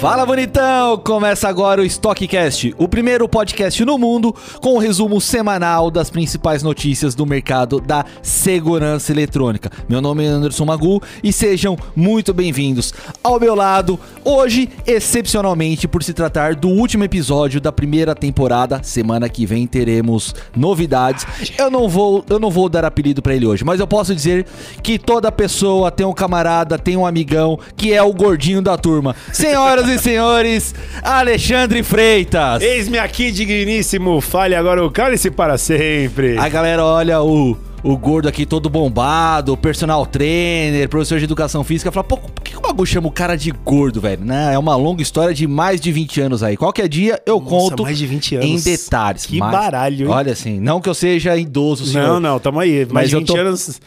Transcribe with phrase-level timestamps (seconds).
[0.00, 0.96] Fala bonitão!
[0.96, 6.62] Começa agora o Stockcast, o primeiro podcast no mundo com um resumo semanal das principais
[6.62, 9.70] notícias do mercado da segurança eletrônica.
[9.86, 12.94] Meu nome é Anderson Magu e sejam muito bem-vindos.
[13.22, 19.28] Ao meu lado, hoje, excepcionalmente por se tratar do último episódio da primeira temporada, semana
[19.28, 21.26] que vem teremos novidades.
[21.58, 24.46] Eu não vou, eu não vou dar apelido para ele hoje, mas eu posso dizer
[24.82, 29.14] que toda pessoa tem um camarada, tem um amigão que é o gordinho da turma.
[29.30, 32.62] Senhoras e senhores, Alexandre Freitas.
[32.62, 34.20] Eis-me aqui, digníssimo.
[34.20, 36.38] Fale agora o cálice para sempre.
[36.38, 41.90] A galera olha o, o gordo aqui todo bombado, personal trainer, professor de educação física,
[41.90, 44.24] fala, pô, por que o bagulho chama o cara de gordo, velho?
[44.24, 44.54] Né?
[44.54, 46.56] É uma longa história de mais de 20 anos aí.
[46.56, 48.46] Qualquer dia eu Nossa, conto mais de 20 anos.
[48.46, 49.26] em detalhes.
[49.26, 50.12] Que Mas, baralho, hein?
[50.12, 52.06] Olha assim, não que eu seja idoso, senhor.
[52.06, 52.80] Não, não, tamo aí.
[52.86, 53.80] Mais Mas de eu 20 tô- anos.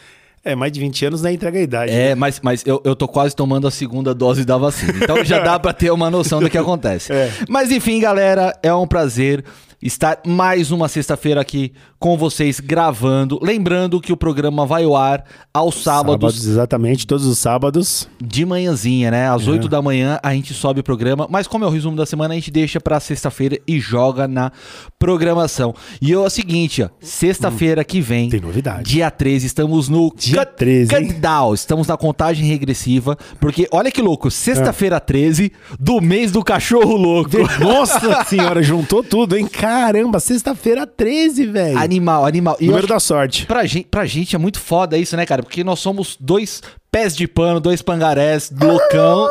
[0.45, 1.91] É, mais de 20 anos não entrega a idade.
[1.91, 4.93] É, mas, mas eu, eu tô quase tomando a segunda dose da vacina.
[5.01, 7.13] Então já dá pra ter uma noção do que acontece.
[7.13, 7.31] É.
[7.47, 9.43] Mas enfim, galera, é um prazer
[9.83, 13.37] estar mais uma sexta-feira aqui com vocês gravando.
[13.41, 18.07] Lembrando que o programa vai ao ar aos sábados, exatamente, todos os sábados.
[18.23, 19.29] de manhãzinha, né?
[19.29, 22.05] Às 8 da manhã a gente sobe o programa, mas como é o resumo da
[22.05, 24.51] semana, a gente deixa pra sexta-feira e joga na
[24.97, 25.73] programação.
[26.01, 28.83] E é o seguinte, ó, sexta-feira que vem, Tem novidade.
[28.89, 31.07] dia 13, estamos no Dia 13, hein?
[31.07, 31.53] Countdown.
[31.53, 37.31] Estamos na contagem regressiva, porque olha que louco, sexta-feira 13 do mês do cachorro louco.
[37.59, 39.47] Nossa senhora, juntou tudo, hein?
[39.73, 41.77] Caramba, sexta-feira 13, velho.
[41.79, 42.57] Animal, animal.
[42.59, 43.45] E Número da sorte.
[43.47, 45.41] Pra gente, pra gente é muito foda isso, né, cara?
[45.41, 49.27] Porque nós somos dois pés de pano, dois pangarés, loucão,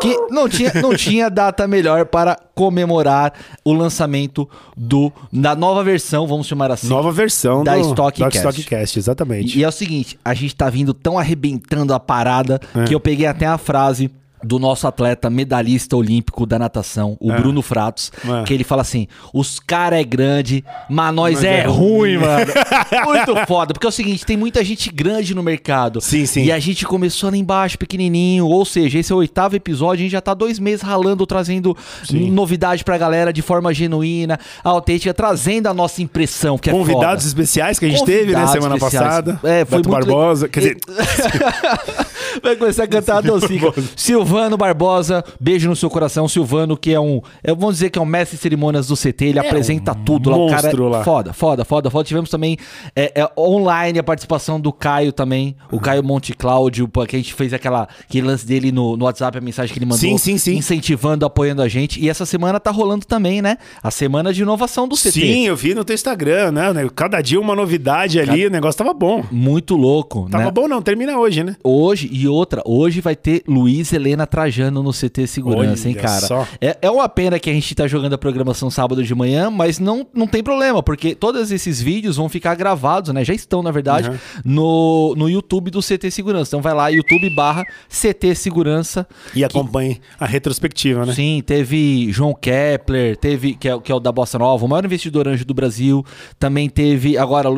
[0.00, 3.32] que não tinha, não tinha data melhor para comemorar
[3.64, 6.88] o lançamento do da nova versão, vamos chamar assim.
[6.88, 8.38] Nova versão Da do, Stockcast.
[8.42, 9.56] do Stockcast, exatamente.
[9.56, 12.84] E, e é o seguinte, a gente tá vindo tão arrebentando a parada É.
[12.84, 14.10] que eu peguei até a frase
[14.42, 18.44] do nosso atleta medalhista olímpico da natação, o Bruno Fratos, É.
[18.44, 22.52] que ele fala assim: os cara é grande, mas nós Mas é, é ruim, mano.
[23.04, 26.00] Muito foda, porque é o seguinte, tem muita gente grande no mercado.
[26.00, 26.44] Sim, sim.
[26.44, 30.02] E a gente começou lá embaixo, pequenininho, ou seja, esse é o oitavo episódio, a
[30.04, 32.30] gente já tá dois meses ralando, trazendo Sim.
[32.30, 37.28] novidade pra galera de forma genuína, autêntica, trazendo a nossa impressão, que é Convidados foda.
[37.28, 39.06] especiais que a gente teve, né, Convidados semana especiais.
[39.06, 39.40] passada.
[39.42, 40.48] É, foi Beto muito Barbosa.
[40.48, 40.76] Quer dizer,
[42.42, 43.60] Vai começar a cantar a docinha.
[43.60, 43.88] Barbosa.
[44.28, 46.28] Silvano Barbosa, beijo no seu coração.
[46.28, 47.22] Silvano, que é um.
[47.42, 50.36] Eu vou dizer que é um mestre de cerimônias do CT, ele apresenta tudo lá.
[50.36, 51.02] O cara é lá.
[51.02, 52.04] foda, foda, foda, foda.
[52.04, 52.58] Tivemos também
[52.94, 57.32] é, é, online a participação do Caio também, o Caio Monte Cláudio, que a gente
[57.32, 59.98] fez aquela, aquele lance dele no, no WhatsApp, a mensagem que ele mandou.
[59.98, 60.56] Sim, sim, sim.
[60.56, 61.98] Incentivando, apoiando a gente.
[61.98, 63.56] E essa semana tá rolando também, né?
[63.82, 65.10] A semana de inovação do CT.
[65.10, 66.64] sim, eu vi no teu Instagram, né?
[66.94, 69.24] Cada dia uma novidade ali, o negócio tava bom.
[69.30, 70.50] Muito louco, Tava né?
[70.50, 71.56] bom não, termina hoje, né?
[71.64, 76.26] Hoje, e outra, hoje vai ter Luiz Helena Trajano no CT Segurança, hein, Olha cara?
[76.26, 76.48] só.
[76.60, 79.78] É, é uma pena que a gente tá jogando a programação sábado de manhã, mas
[79.78, 83.24] não, não tem problema, porque todos esses vídeos vão ficar gravados, né?
[83.24, 84.16] Já estão, na verdade, Uhum.
[84.44, 86.50] no, no YouTube do CT Segurança.
[86.50, 89.06] Então vai lá, YouTube barra CT Segurança.
[89.34, 91.12] E acompanhe a retrospectiva, né?
[91.14, 94.84] Sim, teve João Kepler, teve que é, que é o da Bossa Nova, o maior
[94.84, 96.04] investidor anjo do Brasil.
[96.38, 97.48] Também teve, agora,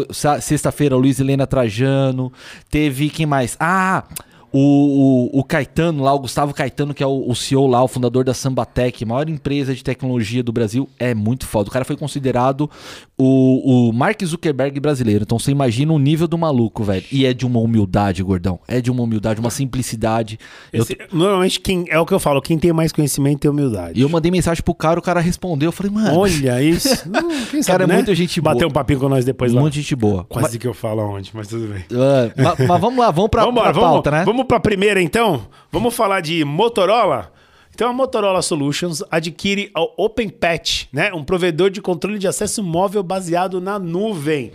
[0.41, 2.33] sexta-feira, Luiz Helena Trajano.
[2.71, 3.57] Teve quem mais?
[3.61, 4.05] Ah!
[4.53, 7.89] O, o, o Caetano lá, o Gustavo Caetano, que é o, o CEO lá, o
[7.89, 11.69] fundador da Sambatec, maior empresa de tecnologia do Brasil, é muito foda.
[11.69, 12.69] O cara foi considerado
[13.17, 15.23] o, o Mark Zuckerberg brasileiro.
[15.23, 17.05] Então você imagina o nível do maluco, velho.
[17.13, 18.59] E é de uma humildade, gordão.
[18.67, 20.39] É de uma humildade, uma simplicidade.
[20.73, 23.99] Eu Esse- normalmente, quem, é o que eu falo, quem tem mais conhecimento tem humildade.
[23.99, 25.69] e eu mandei mensagem pro cara, o cara respondeu.
[25.69, 26.89] Eu falei, mano, Olha isso.
[27.11, 27.95] Hum, quem Cara, é né?
[27.95, 28.55] muita gente boa.
[28.55, 29.61] Bater um papinho com nós depois lá.
[29.61, 30.25] muita gente boa.
[30.25, 31.85] Quase que eu falo aonde, mas tudo bem.
[31.91, 34.25] Mas, ah, mas- mas vamos lá, vamos pra, vamos pra pauta, vamos, né?
[34.25, 35.47] vamos pra primeira então?
[35.71, 37.33] Vamos falar de Motorola?
[37.75, 41.13] Então a Motorola Solutions adquire a OpenPatch, né?
[41.13, 44.53] Um provedor de controle de acesso móvel baseado na nuvem.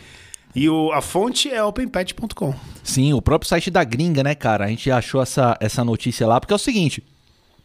[0.56, 2.54] E o, a fonte é openpatch.com.
[2.84, 4.66] Sim, o próprio site da gringa, né, cara?
[4.66, 7.04] A gente achou essa, essa notícia lá, porque é o seguinte.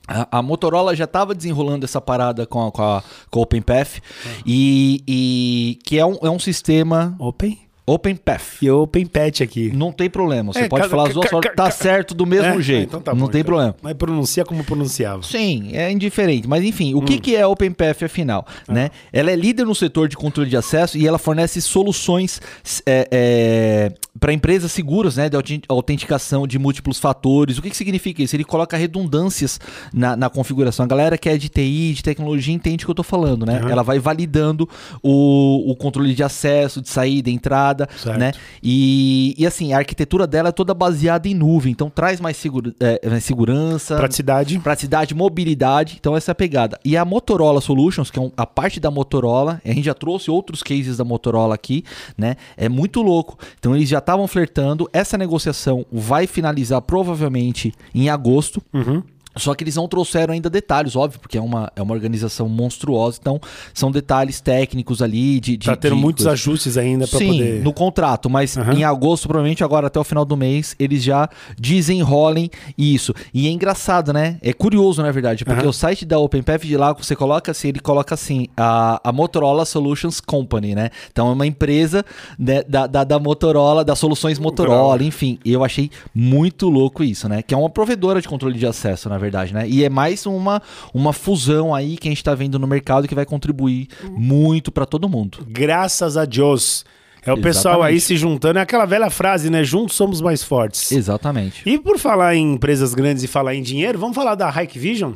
[0.09, 4.01] A, a Motorola já estava desenrolando essa parada com a, com a, com a OpenPath
[4.45, 7.70] e, e que é um, é um sistema Open?
[7.87, 8.59] OpenPath.
[8.63, 9.73] E OpenPatch aqui.
[9.75, 12.59] Não tem problema, você É, pode ca- falar as duas formas, tá certo do mesmo
[12.59, 12.63] É?
[12.63, 13.53] jeito, Então tá não bom, tem então.
[13.53, 13.77] problema.
[13.83, 15.23] Mas pronuncia como pronunciava.
[15.23, 16.47] Sim, é indiferente.
[16.49, 18.47] Mas enfim, o que, que é OpenPath afinal?
[18.69, 18.91] Né?
[19.13, 22.41] Ela é líder no setor de controle de acesso e ela fornece soluções
[22.87, 27.59] é, para empresas seguras né, de autent- autenticação de múltiplos fatores.
[27.59, 28.37] O que, que significa isso?
[28.37, 29.59] Ele coloca redundâncias
[29.93, 30.85] na, na configuração.
[30.85, 33.61] A galera que é de TI, de tecnologia, entende o que eu tô falando, né?
[33.71, 34.69] Ela vai validando
[35.03, 37.70] o, o controle de acesso, de saída, entrada.
[37.97, 38.19] Certo.
[38.19, 38.33] né?
[38.63, 42.73] E, e assim, a arquitetura dela é toda baseada em nuvem, então traz mais segura-
[42.81, 44.59] é, mais segurança, Praticidade.
[44.59, 45.97] praticidade, mobilidade.
[45.99, 46.79] Então, essa é a pegada.
[46.85, 50.31] E a Motorola Solutions, que é um- a parte da Motorola, a gente já trouxe
[50.31, 51.85] outros cases da Motorola aqui,
[52.17, 52.37] né?
[52.57, 53.39] É muito louco.
[53.59, 54.89] Então, eles já estavam flertando.
[54.93, 58.63] Essa negociação vai finalizar provavelmente em agosto.
[58.73, 59.03] Uhum.
[59.37, 63.19] Só que eles não trouxeram ainda detalhes, óbvio, porque é uma, é uma organização monstruosa.
[63.21, 63.41] Então,
[63.73, 65.57] são detalhes técnicos ali de.
[65.57, 66.33] de Tá tendo de muitos coisa.
[66.33, 67.63] ajustes ainda Sim, poder.
[67.63, 68.75] no contrato, mas Aham.
[68.75, 71.29] em agosto, provavelmente agora até o final do mês, eles já
[71.59, 73.15] desenrolem isso.
[73.33, 74.37] E é engraçado, né?
[74.43, 75.71] É curioso, na verdade, porque Aham.
[75.71, 79.65] o site da OpenPath de lá, você coloca assim, ele coloca assim, a, a Motorola
[79.65, 80.91] Solutions Company, né?
[81.13, 82.05] Então é uma empresa
[82.39, 85.39] né, da, da, da Motorola, das soluções Motorola, enfim.
[85.45, 87.43] E eu achei muito louco isso, né?
[87.43, 89.69] Que é uma provedora de controle de acesso, na verdade, né?
[89.69, 90.61] E é mais uma,
[90.93, 94.87] uma fusão aí que a gente tá vendo no mercado que vai contribuir muito para
[94.87, 95.47] todo mundo.
[95.49, 96.85] Graças a Deus.
[97.25, 97.95] É o pessoal Exatamente.
[97.95, 98.59] aí se juntando.
[98.59, 99.63] É aquela velha frase, né?
[99.63, 100.91] Juntos somos mais fortes.
[100.91, 101.63] Exatamente.
[101.69, 105.13] E por falar em empresas grandes e falar em dinheiro, vamos falar da Hikvision,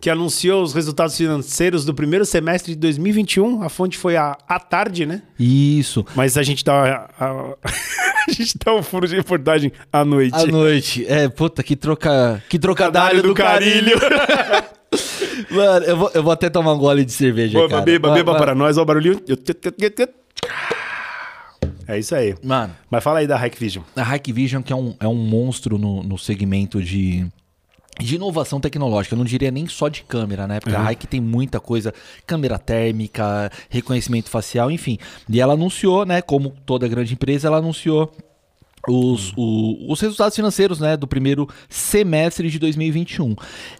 [0.00, 3.62] que anunciou os resultados financeiros do primeiro semestre de 2021.
[3.62, 5.22] A fonte foi a, à tarde, né?
[5.38, 6.04] Isso.
[6.14, 7.54] Mas a gente dá a, a-
[8.28, 10.34] a gente dá um furo de reportagem à noite.
[10.36, 11.06] À noite.
[11.08, 12.42] É, puta, que troca.
[12.48, 13.96] Que trocadalho do, carilho.
[15.50, 17.58] Mano, eu vou, eu vou até tomar um gole de cerveja.
[17.58, 17.82] Boa, cara.
[17.82, 19.20] beba, beba para nós, olha o barulhinho.
[21.88, 22.34] É isso aí.
[22.42, 23.84] Mano, Mas fala aí da Hikvision.
[23.94, 27.26] a Hikvision, que é um, é um monstro no, no segmento de.
[27.98, 30.60] De inovação tecnológica, eu não diria nem só de câmera, né?
[30.60, 31.94] Porque a Hike tem muita coisa,
[32.26, 34.98] câmera térmica, reconhecimento facial, enfim.
[35.28, 36.20] E ela anunciou, né?
[36.20, 38.12] Como toda grande empresa, ela anunciou
[38.88, 40.96] os, o- os resultados financeiros, né?
[40.96, 43.34] Do primeiro semestre de 2021.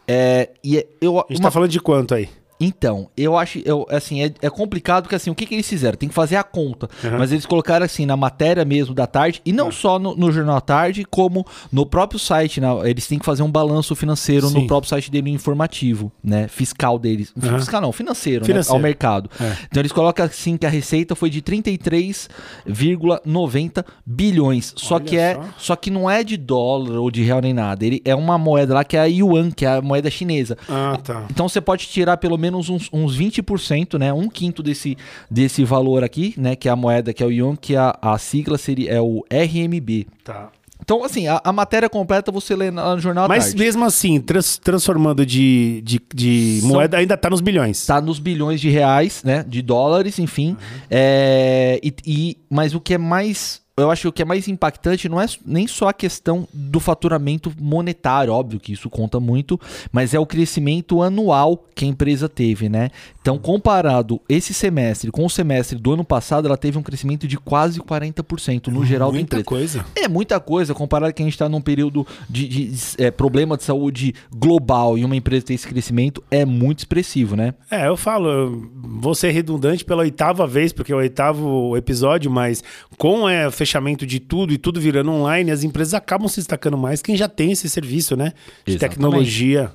[0.09, 2.29] É, e é- eu, A gente uma tá falando de quanto aí?
[2.59, 5.97] Então, eu acho, eu, assim, é, é complicado porque assim, o que, que eles fizeram?
[5.97, 6.89] Tem que fazer a conta.
[7.19, 10.57] Mas eles colocaram assim na matéria mesmo da tarde, e não só no, no Jornal
[10.57, 12.69] à Tarde, como no próprio site, né?
[12.85, 14.61] Eles têm que fazer um balanço financeiro Sim.
[14.61, 16.49] no próprio site dele informativo, né?
[16.49, 17.33] Fiscal deles.
[17.43, 17.59] Aham.
[17.59, 18.75] Fiscal não, financeiro, Financeiro.
[18.75, 18.79] Né?
[18.79, 19.31] Ao mercado.
[19.41, 19.57] É.
[19.71, 24.73] Então eles colocam assim que a receita foi de 33,90 bilhões.
[24.77, 25.43] Só Olha que é, só.
[25.59, 27.85] só que não é de dólar ou de real nem nada.
[27.85, 30.57] Ele é uma moeda lá que é a yuan, que é a moeda chinesa.
[30.69, 31.25] Ah, tá.
[31.31, 34.13] Então você pode tirar pelo menos uns, uns 20%, né?
[34.13, 34.97] Um quinto desse,
[35.31, 36.55] desse valor aqui, né?
[36.55, 39.25] Que é a moeda, que é o yuan, que a, a sigla seria é o
[39.31, 40.07] RMB.
[40.23, 40.51] Tá.
[40.79, 44.59] Então, assim, a, a matéria completa você lê na- no Jornal Mas mesmo assim, trans-
[44.59, 47.85] transformando de, de, de São- moeda, ainda tá nos bilhões.
[47.87, 49.45] Tá nos bilhões de reais, né?
[49.49, 50.57] De dólares, enfim.
[50.91, 53.61] É, e, e- mas o que é mais.
[53.79, 56.81] Eu acho que o que é mais impactante não é nem só a questão do
[56.81, 59.61] faturamento monetário, óbvio que isso conta muito,
[59.93, 62.89] mas é o crescimento anual que a empresa teve, né?
[63.21, 67.37] Então, comparado esse semestre com o semestre do ano passado, ela teve um crescimento de
[67.37, 69.45] quase 40% no geral da Muita empresa.
[69.45, 69.87] coisa.
[69.95, 73.65] É muita coisa, comparado que a gente está num período de, de, é, problema de
[73.65, 77.53] saúde global e uma empresa ter esse crescimento, é muito expressivo, né?
[77.71, 82.31] É, eu falo, eu vou ser redundante pela oitava vez, porque é o oitavo episódio,
[82.31, 82.65] mas
[82.97, 86.79] com é, o fechamento de tudo e tudo virando online, as empresas acabam se destacando
[86.79, 88.33] mais quem já tem esse serviço, né?
[88.65, 88.79] De Exatamente.
[88.79, 89.73] tecnologia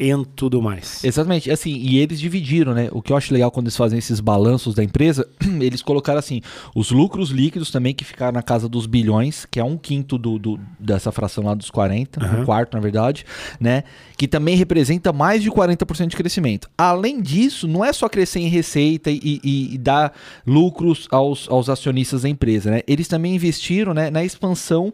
[0.00, 1.04] e tudo mais.
[1.04, 2.88] Exatamente, assim, e eles dividiram, né?
[2.92, 5.28] O que eu acho legal quando eles fazem esses balanços da empresa,
[5.60, 6.40] eles colocaram assim,
[6.74, 10.38] os lucros líquidos também que ficaram na casa dos bilhões, que é um quinto do,
[10.38, 13.24] do- dessa fração lá dos 40, um quarto na verdade,
[13.60, 13.84] né?
[14.16, 16.68] Que também representa mais de 40% de crescimento.
[16.78, 20.12] Além disso, não é só crescer em receita e, e- e dar
[20.46, 22.80] lucros aos, aos acionistas da empresa, né?
[22.86, 24.92] Eles também investiram né, na expansão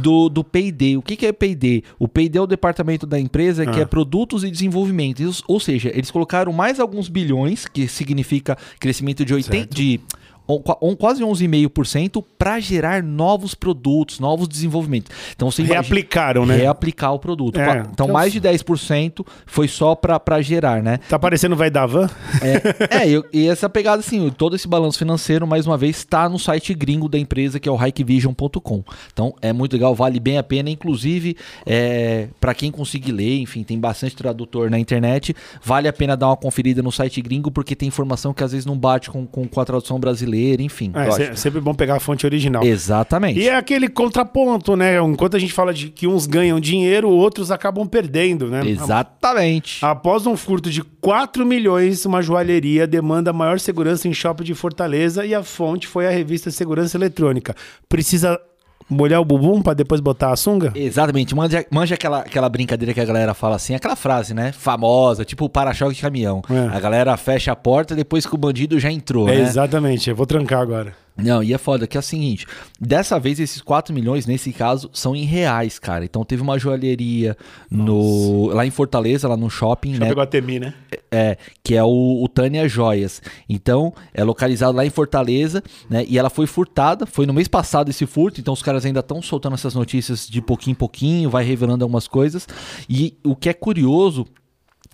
[0.00, 0.96] do, do P&D.
[0.96, 1.82] O que, que é P&D?
[1.98, 3.82] O P&D é o departamento da empresa que Ah.
[3.82, 5.22] é produtos e desenvolvimento.
[5.46, 9.74] Ou seja, eles colocaram mais alguns bilhões, que significa crescimento de 80, Certo.
[9.74, 10.00] de
[10.48, 15.10] on- quase 11,5% para gerar novos produtos, novos desenvolvimentos.
[15.34, 16.56] Então você imagina- Reaplicaram, né?
[16.56, 17.58] reaplicar o produto.
[17.58, 20.98] É, então então- mais de 10% foi só para gerar, né?
[21.08, 22.08] Tá parecendo vai dar van?
[22.42, 26.28] É, é, e- e essa pegada, assim, todo esse balanço financeiro, mais uma vez, está
[26.28, 28.84] no site gringo da empresa, que é o hikevision.com.
[29.12, 30.68] Então, é muito legal, vale bem a pena.
[30.70, 31.36] Inclusive,
[31.66, 36.28] é, para quem conseguir ler, enfim, tem bastante tradutor na internet, vale a pena dar
[36.28, 39.46] uma conferida no site gringo, porque tem informação que às vezes não bate com, com,
[39.48, 40.90] com a tradução brasileira, enfim.
[40.94, 41.36] É, acho.
[41.36, 42.64] sempre bom pegar a fonte original.
[42.64, 43.40] Exatamente.
[43.40, 44.98] E é aquele contraponto, né?
[44.98, 48.62] Enquanto a gente fala de que uns ganham dinheiro, outros acabam perdendo, né?
[48.66, 49.84] Exatamente.
[49.84, 55.24] Após um furto de 4 milhões, uma joalheria demanda maior segurança em shopping de Fortaleza
[55.24, 57.54] e a fonte foi a revista Segurança Eletrônica.
[57.88, 58.40] Precisa
[58.88, 60.72] molhar o bumbum para depois botar a sunga?
[60.74, 64.52] Exatamente, manja, manja aquela, aquela brincadeira que a galera fala assim, aquela frase, né?
[64.52, 66.42] Famosa, tipo o para-choque de caminhão.
[66.50, 66.76] É.
[66.76, 69.42] A galera fecha a porta depois que o bandido já entrou, É, né?
[69.42, 70.94] exatamente, eu vou trancar agora.
[71.16, 72.46] Não, e é foda que é o seguinte:
[72.80, 76.04] dessa vez esses 4 milhões, nesse caso, são em reais, cara.
[76.04, 77.36] Então teve uma joalheria
[77.70, 80.08] no, lá em Fortaleza, lá no shopping, Já né?
[80.08, 80.74] pegou a Temi, né?
[81.10, 83.22] É, que é o, o Tânia Joias.
[83.48, 86.04] Então, é localizado lá em Fortaleza, né?
[86.08, 89.22] E ela foi furtada, foi no mês passado esse furto, então os caras ainda estão
[89.22, 92.48] soltando essas notícias de pouquinho em pouquinho, vai revelando algumas coisas.
[92.88, 94.26] E o que é curioso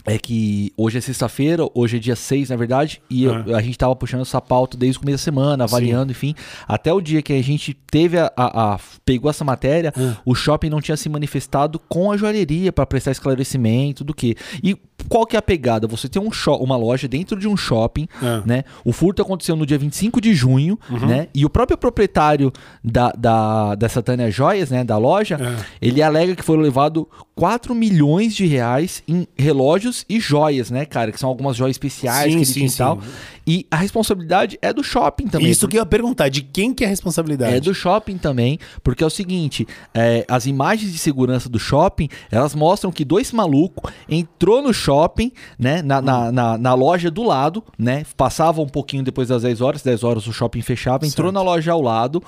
[0.06, 3.58] é que hoje é sexta-feira, hoje é dia 6, na verdade, e eu- Ah.
[3.58, 6.34] a gente tava puxando essa pauta desde o começo da semana, avaliando, enfim,
[6.66, 10.16] até o dia que a gente teve a, a- a- pegou essa matéria, Ah.
[10.24, 14.36] o shopping não tinha se manifestado com a joalheria para prestar esclarecimento do que.
[14.62, 14.76] E
[15.10, 15.86] qual que é a pegada?
[15.88, 18.42] Você tem um uma loja dentro de um shopping, Ah.
[18.46, 18.62] né?
[18.84, 21.06] O furto aconteceu no dia 25 de junho, Uhum.
[21.06, 21.28] né?
[21.34, 22.52] E o próprio proprietário
[22.82, 25.64] da, da, dessa Tânia Joias, né, da loja, Ah.
[25.82, 31.10] ele alega que foram levados 4 milhões de reais em relógios e joias, né, cara?
[31.10, 33.00] Que são algumas joias especiais Sim, que ele sim, e tal.
[33.00, 33.08] sim.
[33.46, 35.50] E a responsabilidade é do shopping também.
[35.50, 37.54] Isso que eu ia perguntar, de quem que é a responsabilidade?
[37.56, 42.08] É do shopping também, porque é o seguinte, é, as imagens de segurança do shopping,
[42.30, 47.22] elas mostram que dois malucos entrou no shopping, né, na, na, na- na loja do
[47.22, 51.26] lado, né, passava um pouquinho depois das 10 horas, 10 horas o shopping fechava, entrou
[51.28, 51.34] Certo.
[51.34, 52.22] na loja ao lado,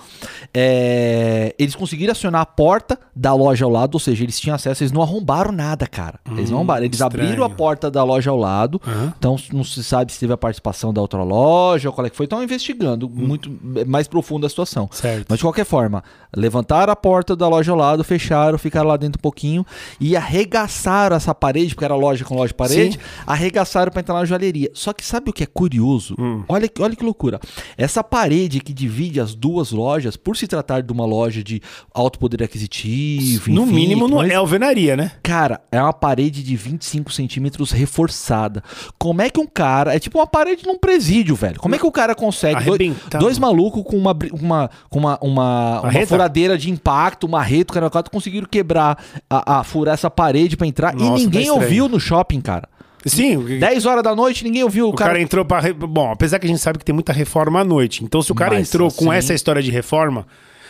[0.67, 4.83] é, eles conseguiram acionar a porta da loja ao lado, ou seja, eles tinham acesso,
[4.83, 7.25] eles não arrombaram nada, cara, eles não arrombaram, eles estranho.
[7.27, 9.13] abriram a porta da loja ao lado, Aham.
[9.19, 12.17] então não se sabe se teve a participação da outra loja, ou qual é que
[12.17, 13.51] foi, estão investigando muito
[13.87, 14.89] mais profundo a situação.
[14.93, 15.27] Certo.
[15.29, 16.03] Mas de qualquer forma,
[16.35, 19.65] levantaram a porta da loja ao lado, fecharam, ficaram lá dentro um pouquinho
[20.01, 23.01] e arregaçaram essa parede, porque era loja com loja de parede, Sim.
[23.27, 24.71] arregaçaram pra entrar na joalheria.
[24.75, 26.15] Só que sabe o que é curioso?
[26.19, 26.43] Hum.
[26.49, 27.41] Olha, que- olha que loucura.
[27.77, 31.61] Essa parede que divide as duas lojas, por se tratar de uma loja de
[31.95, 35.13] alto poder aquisitivo, no enfim, mínimo, não é alvenaria, né?
[35.23, 38.63] Cara, é uma parede de 25 centímetros reforçada.
[38.99, 39.95] Como é que um cara.
[39.95, 41.59] É tipo uma parede num presídio, velho.
[41.61, 42.63] Como é que o cara consegue.
[42.65, 43.19] Dois, Arrebentar.
[43.19, 47.91] dois malucos com uma, uma, com uma, uma, uma furadeira de impacto, uma reta, cara,
[47.91, 50.95] quatro, conseguiram quebrar, a, a- furar essa parede pra entrar.
[50.95, 52.69] Nossa, e ninguém tá ouviu no shopping, cara.
[53.05, 54.87] Sim, o 10 horas da noite, ninguém ouviu.
[54.87, 55.23] O, o cara, cara.
[55.23, 55.59] entrou pra.
[55.61, 58.05] re- Bom, apesar que a gente sabe que tem muita reforma à noite.
[58.05, 60.25] Então, se o cara Mas, entrou com assim- essa história de reforma,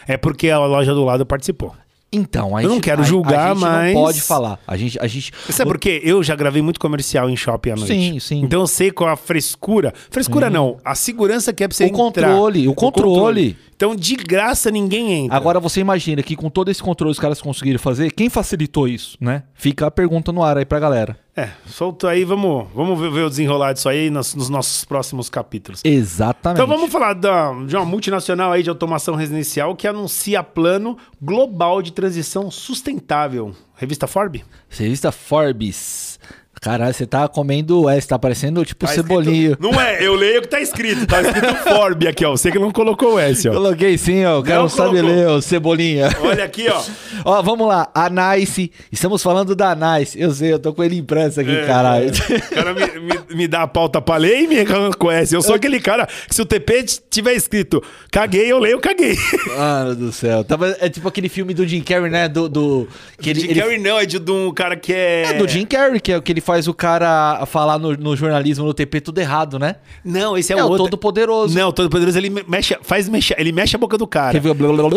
[0.08, 1.74] é porque a loja do lado participou.
[2.12, 4.58] Então, a Eu não gente- quero a- julgar, a gente mas- não pode falar.
[4.66, 4.98] A gente.
[5.00, 6.00] A gente Sabe por quê?
[6.04, 7.92] Eu já gravei muito comercial em shopping à noite.
[7.92, 8.40] Sim, sim.
[8.42, 9.94] Então eu sei qual a frescura.
[10.10, 12.02] Frescura não, a segurança que é pra você O entrar.
[12.28, 13.56] controle, o controle.
[13.74, 15.36] Então, de graça, ninguém entra.
[15.36, 19.16] Agora você imagina que com todo esse controle os caras conseguiram fazer, quem facilitou isso,
[19.20, 19.42] né?
[19.54, 21.16] Fica a pergunta no ar aí pra galera.
[21.34, 25.30] É, solto aí, vamos, vamos ver, ver o desenrolar disso aí nos, nos nossos próximos
[25.30, 25.80] capítulos.
[25.82, 26.60] Exatamente.
[26.60, 31.80] Então vamos falar da, de uma multinacional aí de automação residencial que anuncia plano global
[31.80, 33.54] de transição sustentável.
[33.74, 34.42] Revista Forbes?
[34.68, 36.20] Revista Forbes.
[36.62, 39.50] Caralho, você tá comendo S, tá parecendo tipo Tá cebolinho.
[39.52, 41.04] escrito- não é, eu leio o que tá escrito.
[41.08, 42.30] Tá escrito Forbes aqui, ó.
[42.30, 43.52] Você que não colocou o S, ó.
[43.54, 44.38] Coloquei sim, ó.
[44.38, 46.08] O cara não, Não sabe ler, ô cebolinha.
[46.20, 46.80] Olha aqui, ó.
[47.24, 47.90] ó, vamos lá.
[47.92, 48.70] A Nice.
[48.92, 50.18] Estamos falando da Nice.
[50.20, 52.10] Eu sei, eu tô com ele impresso aqui, É, caralho.
[52.10, 54.64] O cara me, me- me dá a pauta pra ler e me
[54.96, 55.34] conhece.
[55.34, 59.16] Eu sou aquele cara que se o TP tiver escrito caguei, eu leio caguei.
[59.56, 60.44] Mano do céu.
[60.44, 62.28] Tava, é tipo aquele filme do Jim Carrey, né?
[62.28, 62.48] Do.
[62.48, 62.88] do
[63.18, 65.22] que ele, Jim ele- Carrey não, é de, de um cara que é...
[65.30, 68.16] É do Jim Carrey, que é o que ele faz o cara falar no, no
[68.16, 69.76] jornalismo, no TP, tudo errado, né?
[70.04, 70.84] Não, esse é, É, o o outro.
[70.84, 71.54] Todo-Poderoso.
[71.58, 74.32] Não, o Todo-Poderoso ele me- mexe, faz mexer, ele mexe a boca do cara.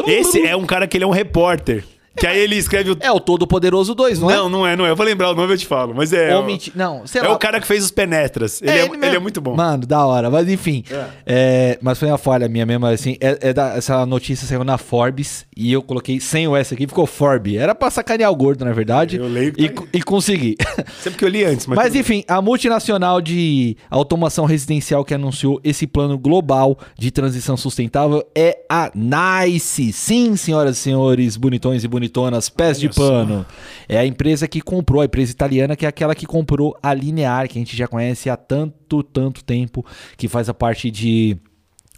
[0.07, 1.83] Esse é um cara que ele é um repórter.
[2.17, 2.97] Que aí ele escreve o.
[2.99, 4.89] É o Todo-Poderoso 2, não, Não, não é, não é.
[4.91, 5.93] Eu vou lembrar o nome, eu te falo.
[5.93, 6.31] Mas é.
[6.31, 6.37] é?
[6.37, 6.45] o-
[6.75, 7.33] Não, sei É lá.
[7.33, 8.61] o cara que fez os penetras.
[8.61, 9.15] Ele, é, ele, mesmo.
[9.15, 9.55] é muito bom.
[9.55, 10.29] Mano, da hora.
[10.29, 10.83] Mas enfim.
[11.25, 13.17] É, mas foi uma falha minha mesmo, assim.
[13.19, 16.87] É, é da- essa notícia saiu na Forbes e eu coloquei sem o S aqui,
[16.87, 17.55] ficou Forbes.
[17.57, 19.17] Era pra sacanear o gordo, na verdade.
[19.17, 20.55] Eu leio E, tá e consegui.
[21.01, 21.75] Sempre que eu li antes, mas.
[21.77, 28.23] Mas enfim, a multinacional de automação residencial que anunciou esse plano global de transição sustentável
[28.33, 29.91] é a Nice.
[29.93, 33.09] Sim, senhoras e senhores, bonitões e bonitonas, pés de Olha só.
[33.09, 33.45] pano.
[33.87, 37.47] É a empresa que comprou, a empresa italiana, que é aquela que comprou a Linear,
[37.47, 39.85] que a gente já conhece há tanto, tanto tempo,
[40.17, 41.37] que faz a parte de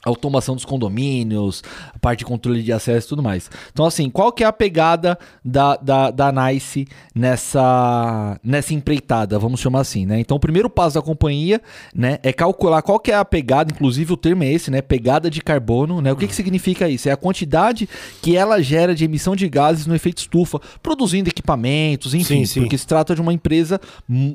[0.04, 1.64] automação dos condomínios,
[1.94, 3.50] a parte de controle de acesso e tudo mais.
[3.72, 9.60] Então, assim, qual que é a pegada da, da, da Nice nessa, nessa empreitada, vamos
[9.60, 10.20] chamar assim, né?
[10.20, 11.62] Então, o primeiro passo da companhia,
[11.94, 15.30] né, é calcular qual que é a pegada, inclusive o termo é esse, né, pegada
[15.30, 16.12] de carbono, né?
[16.12, 17.10] O que que significa isso?
[17.10, 17.90] É a quantidade
[18.22, 22.60] que ela gera de emissão de gases no efeito estufa, produzindo equipamentos, enfim, Sim, sim.
[22.62, 23.80] porque se trata de uma empresa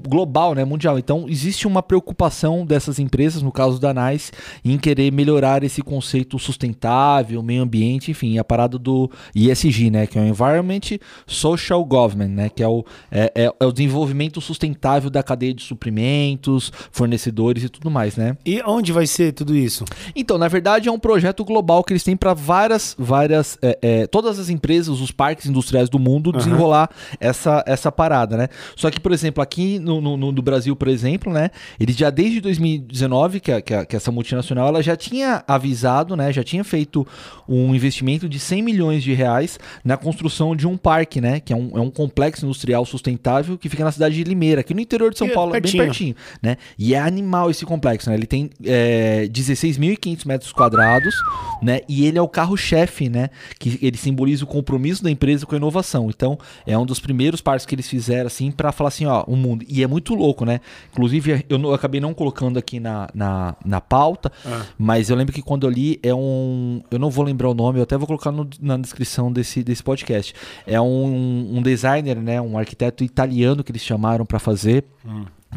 [0.07, 0.99] global, né, mundial.
[0.99, 4.33] Então, existe uma preocupação dessas empresas, no caso da Nice,
[4.65, 10.09] em querer melhorar para esse conceito sustentável, meio ambiente, enfim, a parada do ESG, né?
[10.09, 10.81] Que é o Environment
[11.25, 12.49] Social Government, né?
[12.49, 17.69] Que é o, é, é, é o desenvolvimento sustentável da cadeia de suprimentos, fornecedores e
[17.69, 18.37] tudo mais, né?
[18.45, 19.85] E onde vai ser tudo isso?
[20.17, 24.07] Então, na verdade, é um projeto global que eles têm para várias, várias, é, é,
[24.09, 26.91] todas as empresas, os parques industriais do mundo desenrolar
[27.21, 28.49] essa, essa parada, né?
[28.75, 31.51] Só que, por exemplo, aqui no, no, no Brasil, por exemplo, né?
[31.79, 36.17] Eles já desde 2019, que, a, que, a, que essa multinacional, ela já tinha avisado,
[36.17, 36.33] né?
[36.33, 37.07] Já tinha feito
[37.49, 41.41] um investimento de 100 milhões de reais na construção de um parque, né?
[41.41, 44.75] Que é um, é um complexo industrial sustentável que fica na cidade de Limeira, aqui
[44.75, 45.83] no interior de São Que é Paulo, pertinho.
[45.83, 46.57] bem pertinho, né?
[46.79, 48.17] E é animal esse complexo, né?
[48.17, 51.15] Ele tem é, 16.500 metros quadrados,
[51.63, 51.81] né?
[51.89, 53.31] E ele é o carro-chefe, né?
[53.59, 56.09] Que ele simboliza o compromisso da empresa com a inovação.
[56.09, 59.37] Então, é um dos primeiros parques que eles fizeram, assim, para falar assim, ó, o
[59.37, 59.65] mundo.
[59.69, 60.61] E é muito louco, né?
[60.93, 64.63] Inclusive, eu, não- eu acabei não colocando aqui na, na, na pauta, Ah.
[64.79, 66.83] mas eu lembro que quando eu li, é um.
[66.91, 69.83] Eu não vou lembrar o nome, eu até vou colocar no- na descrição desse, desse
[69.83, 70.35] podcast.
[70.67, 72.41] É um, um designer, né?
[72.41, 74.85] Um arquiteto italiano que eles chamaram para fazer.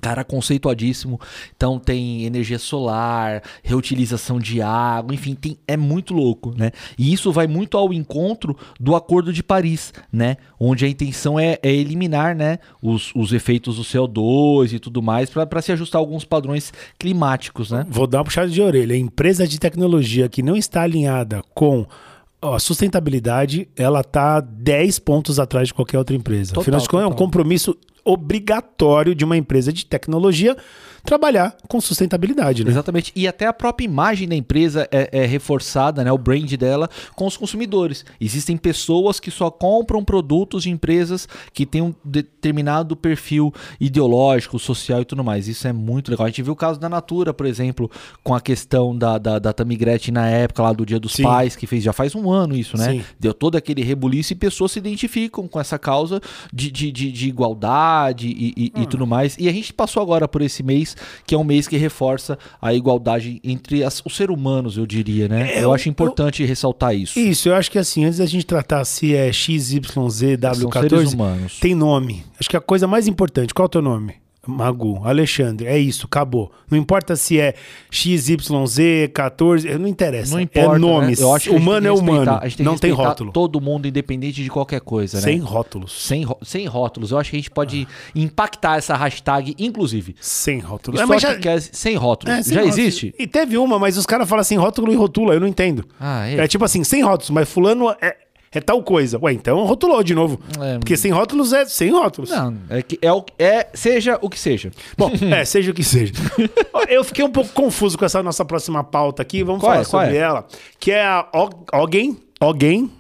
[0.02, 1.20] Cara, conceituadíssimo.
[1.56, 6.72] Então tem energia solar, reutilização de água, enfim, tem, é muito louco, né?
[6.98, 10.38] E isso vai muito ao encontro do Acordo de Paris, né?
[10.60, 15.30] Onde a intenção é, é eliminar, né, os, os efeitos do CO2 e tudo mais
[15.30, 17.86] para se ajustar a alguns padrões climáticos, né?
[17.90, 18.96] Vou dar uma puxada de orelha.
[18.96, 21.86] Empresa de tecnologia que não está alinhada com
[22.54, 26.50] a sustentabilidade, ela tá 10 pontos atrás de qualquer outra empresa.
[26.50, 30.56] Total, Afinal de contas, é um compromisso obrigatório de uma empresa de tecnologia
[31.06, 32.72] trabalhar com sustentabilidade, né?
[32.72, 33.12] Exatamente.
[33.16, 36.12] E até a própria imagem da empresa é, é reforçada, né?
[36.12, 38.04] O brand dela com os consumidores.
[38.20, 45.02] Existem pessoas que só compram produtos de empresas que têm um determinado perfil ideológico, social
[45.02, 45.48] e tudo mais.
[45.48, 46.26] Isso é muito legal.
[46.26, 47.90] A gente viu o caso da Natura, por exemplo,
[48.24, 51.24] com a questão da, da, da Tamigretti na época lá do Dia dos Sim.
[51.24, 52.92] Pais, que fez já faz um ano isso, né?
[52.94, 53.04] Sim.
[53.20, 56.20] Deu todo aquele rebuliço e pessoas se identificam com essa causa
[56.54, 58.84] de, de, de, de igualdade e, e, Hum.
[58.84, 59.36] e tudo mais.
[59.40, 62.74] E a gente passou agora por esse mês, que é um mês que reforça a
[62.74, 65.54] igualdade entre as- os seres humanos, eu diria, né?
[65.54, 67.20] É, eu eu- acho importante ressaltar isso.
[67.20, 71.14] Isso, eu acho que assim, antes da gente tratar se é XYZ, São seres W14,
[71.14, 71.60] humanos.
[71.60, 72.24] tem nome.
[72.40, 74.14] Acho que a coisa mais importante, qual é o teu nome?
[74.48, 76.52] Magu, Alexandre, é isso, acabou.
[76.70, 77.54] Não importa se é
[77.92, 80.34] XYZ, 14, não interessa.
[80.34, 81.20] Não importa, é nomes.
[81.20, 81.26] né?
[81.26, 82.32] Eu acho que humano é que humano.
[82.32, 83.32] a gente tem que não tem rótulo.
[83.32, 85.46] Todo mundo, independente de qualquer coisa, Sem né?
[85.46, 85.92] rótulos.
[86.06, 87.12] Sem, sem rótulos.
[87.12, 90.16] Eu acho que a gente pode impactar essa hashtag, inclusive.
[90.20, 91.00] Sem rótulos.
[91.02, 92.36] É, mas que já, quer- sem rótulos.
[92.36, 92.78] é, sem já rótulos.
[92.78, 93.14] existe?
[93.18, 95.86] E teve uma, mas os caras falam assim, rótulo e rotula, eu não entendo.
[96.00, 98.16] Ah, É tipo assim, sem rótulos, mas fulano é,
[98.58, 99.20] é tal coisa.
[99.22, 100.40] Ué, então rotulou de novo.
[100.60, 100.78] É.
[100.78, 102.30] Porque sem rótulos é sem rótulos.
[102.30, 104.72] Não, é que é, o, é seja o que seja.
[104.98, 106.14] Bom, é, seja o que seja.
[106.88, 109.44] Eu fiquei um pouco confuso com essa nossa próxima pauta aqui.
[109.44, 109.86] Vamos Qual falar é?
[109.86, 110.20] Sobre é?
[110.20, 110.46] ela.
[110.80, 111.28] Que é a
[111.72, 112.18] Alguém.
[112.40, 112.92] Alguém.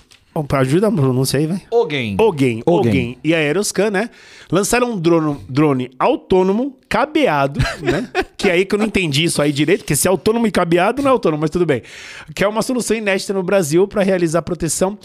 [0.52, 1.62] Ajuda a pronúncia aí, vai.
[1.72, 2.18] Alguém.
[2.20, 2.88] Alguém, Alguém.
[2.90, 4.10] alguém e a Aeroscan, né?
[4.52, 8.10] Lançaram um drone, drone autônomo, cabeado, né?
[8.46, 10.52] que é aí que eu não entendi isso aí direito, porque se é autônomo e
[10.52, 11.82] cabeado não é autônomo, mas tudo bem.
[12.36, 14.98] Que é uma solução inédita no Brasil para realizar proteção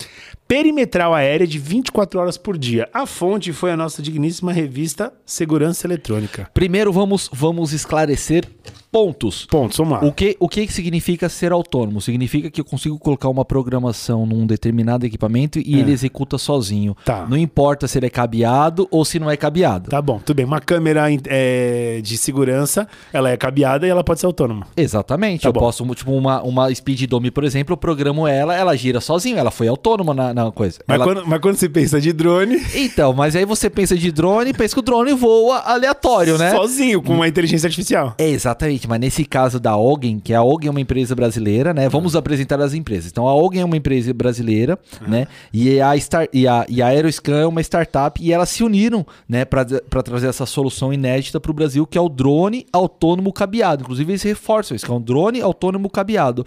[0.47, 2.87] perimetral aérea de 24 horas por dia.
[2.93, 6.51] A fonte foi a nossa digníssima revista Segurança Eletrônica.
[6.53, 8.47] Primeiro vamos, vamos esclarecer
[8.91, 9.47] pontos.
[9.47, 10.05] Pontos, vamos lá.
[10.07, 12.01] O que, o que significa ser autônomo?
[12.01, 15.79] Significa que eu consigo colocar uma programação num determinado equipamento e É.
[15.79, 16.97] ele executa sozinho.
[17.05, 17.27] Tá.
[17.29, 19.91] Não importa se ele é cabeado ou se não é cabeado.
[19.91, 20.45] Tá bom, tudo bem.
[20.45, 24.67] Uma câmera é, de segurança, ela é cabeada e ela pode ser autônoma.
[24.77, 25.43] Exatamente.
[25.43, 25.61] Tá eu bom.
[25.61, 29.51] posso, tipo, uma, uma Speed Dome, por exemplo, eu programo ela, ela gira sozinho, ela
[29.51, 30.79] foi autônoma na, na coisa.
[30.87, 34.11] Mas, Ela- quando, mas quando você pensa de drone, Então, mas aí você pensa de
[34.11, 36.51] drone, pensa que o drone voa aleatório, né?
[36.51, 38.15] sozinho, com uma inteligência artificial.
[38.19, 41.89] É, exatamente, mas nesse caso da Ogen, que a Ogen é uma empresa brasileira, né?
[41.89, 43.11] Vamos apresentar as empresas.
[43.11, 45.27] Então a Ogen é uma empresa brasileira, né?
[45.53, 49.07] E a, Star, e, a, e a Aeroscan é uma startup e elas se uniram,
[49.29, 49.65] né, para
[50.03, 53.83] trazer essa solução inédita para o Brasil, que é o drone autônomo cabeado.
[53.83, 56.45] Inclusive eles reforçam isso, que é um drone autônomo cabeado.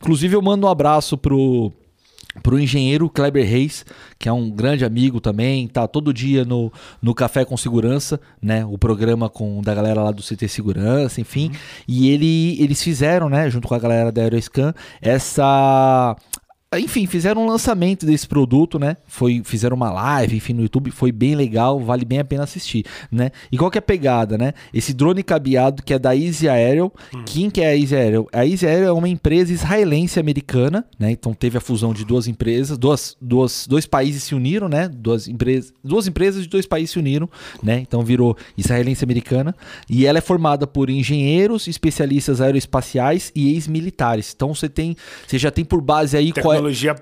[0.00, 1.72] Inclusive eu mando um abraço pro
[2.42, 3.84] pro engenheiro Kleber Reis,
[4.18, 8.64] que é um grande amigo também, tá todo dia no, no Café com Segurança, né?
[8.64, 11.50] O programa com da galera lá do CT Segurança, enfim.
[11.88, 16.16] E ele, eles fizeram, né, junto com a galera da Aeroscan, essa
[16.78, 18.96] enfim, fizeram um lançamento desse produto, né?
[19.04, 22.84] Foi, fizeram uma live, enfim, no YouTube, foi bem legal, vale bem a pena assistir,
[23.10, 23.32] né?
[23.50, 24.54] E qual que é a pegada, né?
[24.72, 26.94] Esse drone cabeado que é da Easy Aerial.
[27.12, 27.24] Hum.
[27.26, 28.28] Quem que é a Easy Aerial?
[28.32, 31.10] A Easy Aerial é uma empresa israelense americana, né?
[31.10, 34.88] Então teve a fusão de duas empresas, duas, duas, dois países se uniram, né?
[34.88, 37.28] Duas empresas, duas empresas de dois países se uniram,
[37.60, 37.80] né?
[37.80, 39.56] Então virou israelense americana
[39.88, 44.32] e ela é formada por engenheiros, especialistas aeroespaciais e ex-militares.
[44.36, 44.94] Então você tem,
[45.26, 46.96] você já tem por base aí qual é tecnologia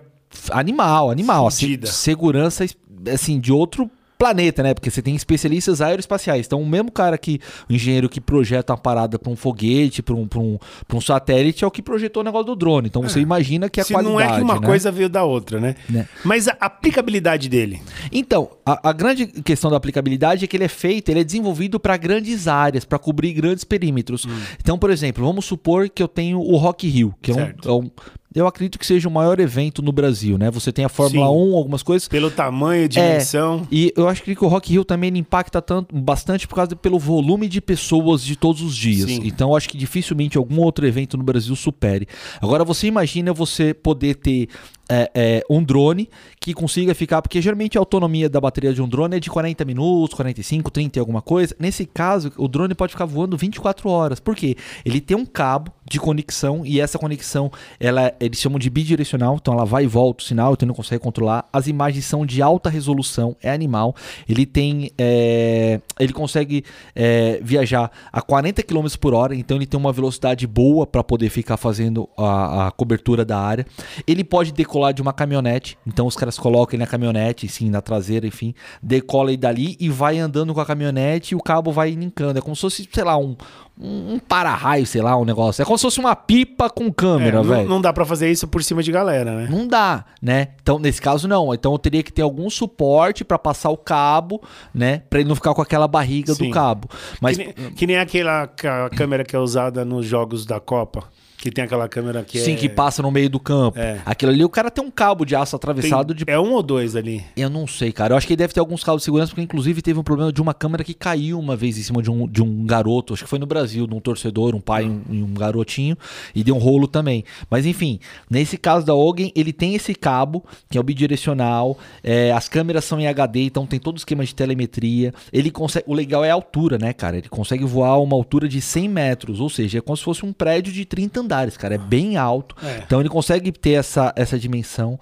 [0.51, 2.65] animal, animal, assim, segurança
[3.07, 4.75] assim de outro planeta, né?
[4.75, 6.45] Porque você tem especialistas aeroespaciais.
[6.45, 7.41] Então, o mesmo cara que,
[7.71, 10.59] o engenheiro que projeta uma parada para um foguete, para um, um,
[10.93, 12.89] um satélite, é o que projetou o negócio do drone.
[12.89, 13.23] Então, você é.
[13.23, 14.13] imagina que a Se qualidade.
[14.13, 14.67] Não é que uma né?
[14.67, 15.77] coisa veio da outra, né?
[15.89, 16.09] né?
[16.25, 17.81] Mas a aplicabilidade dele.
[18.11, 21.79] Então, a, a, grande questão da aplicabilidade é que ele é feito, ele é desenvolvido
[21.79, 24.25] para grandes áreas, para cobrir grandes perímetros.
[24.25, 24.37] Hum.
[24.61, 27.73] Então, por exemplo, vamos supor que eu tenho o Rock Hill, que é um, é
[27.73, 27.91] um
[28.35, 30.51] eu acredito que seja o maior evento no Brasil, né?
[30.51, 31.53] Você tem a Fórmula Sim.
[31.53, 32.09] 1, algumas coisas.
[32.09, 33.63] Pelo tamanho, é, dimensão.
[33.63, 36.99] É, e eu acho que o Rock Hill também impacta tanto, bastante por causa pelo
[36.99, 39.11] volume de pessoas de todos os dias.
[39.11, 39.23] Sim.
[39.25, 42.07] Então eu acho que dificilmente algum outro evento no Brasil supere.
[42.41, 44.49] Agora você imagina você poder ter
[44.91, 46.09] é, é, um drone
[46.41, 49.65] que consiga ficar, porque geralmente a autonomia da bateria de um drone é de 40
[49.65, 51.55] minutos, 45, 30 e alguma coisa.
[51.59, 54.21] Nesse caso, o drone pode ficar voando 24 horas.
[54.21, 54.57] Por quê?
[54.85, 59.55] Ele tem um cabo de conexão e essa conexão, ela, eles chamam de bidirecional, então
[59.55, 61.49] ela vai e volta o sinal, então não consegue controlar.
[61.53, 63.95] As imagens são de alta resolução, é animal.
[64.29, 69.79] Ele tem, é, ele consegue é, viajar a 40 km por hora, então ele tem
[69.79, 73.67] uma velocidade boa para poder ficar fazendo a, a cobertura da área.
[74.07, 75.79] Ele pode decolar de uma caminhonete.
[75.87, 79.89] Então os caras colocam ele na caminhonete, sim, na traseira, enfim, decola ele dali e
[79.89, 82.39] vai andando com a caminhonete e o cabo vai linkando.
[82.39, 83.37] É como se fosse, sei lá, um,
[83.81, 85.63] um para-raio, sei lá, um negócio.
[85.63, 87.63] É como se fosse uma pipa com câmera, é, velho.
[87.63, 89.49] Não, não dá para fazer isso por cima de galera, né?
[89.51, 90.49] Não dá, né?
[90.61, 91.55] Então, nesse caso, não.
[91.55, 94.43] Então, eu teria que ter algum suporte para passar o cabo,
[94.75, 95.03] né?
[95.09, 96.49] Pra ele não ficar com aquela barriga Sim.
[96.49, 96.89] do cabo.
[97.21, 97.37] Mas...
[97.37, 98.49] Que nem, que nem aquela
[98.97, 101.05] câmera que é usada nos jogos da Copa.
[101.39, 102.57] Que tem aquela câmera que Sim, é...
[102.57, 103.79] que passa no meio do campo.
[103.79, 104.01] É.
[104.05, 106.25] Aquilo ali, o cara tem um cabo de aço atravessado tem...
[106.25, 106.31] de.
[106.31, 107.25] É um ou dois ali?
[107.37, 108.13] Eu não sei, cara.
[108.13, 110.43] Eu acho que deve ter alguns cabos de segurança, porque inclusive teve um problema de
[110.43, 113.15] uma câmera que caiu uma vez em cima de um, de um garoto.
[113.15, 115.97] Acho que foi no Brasil, de um torcedor, um pai e um, um, garotinho.
[116.35, 117.23] E deu um rolo também.
[117.49, 121.79] Mas enfim, nesse caso da Ogen, ele tem esse cabo, que é o bidirecional.
[122.03, 125.15] É, as câmeras são em HD, então tem todo o esquema de telemetria.
[125.33, 125.85] Ele consegue.
[125.87, 127.17] O legal é a altura, né, cara?
[127.17, 129.39] Ele consegue voar a uma altura de 100 metros.
[129.39, 131.28] Ou seja, é como se fosse um prédio de 30 andares,
[131.59, 131.75] cara.
[131.75, 132.55] É bem alto.
[132.63, 132.83] É.
[132.87, 134.99] Então ele consegue ter essa, essa dimensão.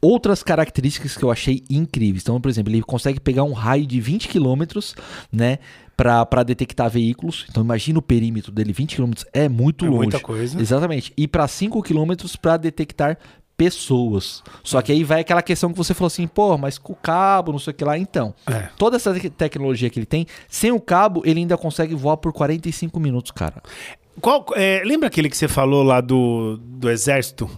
[0.00, 2.22] Outras características que eu achei incríveis.
[2.22, 4.62] Então, por exemplo, ele consegue pegar um raio de 20 km,
[5.32, 5.58] né?
[5.96, 7.44] para detectar veículos.
[7.50, 10.02] Então imagina o perímetro dele, 20 km é muito é longe.
[10.02, 10.60] Muita coisa.
[10.60, 11.12] Exatamente.
[11.16, 13.18] E para 5 km para detectar
[13.56, 14.44] pessoas.
[14.62, 17.50] Só que aí vai aquela questão que você falou assim, pô, mas com o cabo,
[17.50, 17.98] não sei o que lá.
[17.98, 18.68] Então, é.
[18.78, 23.00] toda essa tecnologia que ele tem, sem o cabo, ele ainda consegue voar por 45
[23.00, 23.60] minutos, cara.
[24.20, 27.48] Qual, é, lembra aquele que você falou lá do, do exército?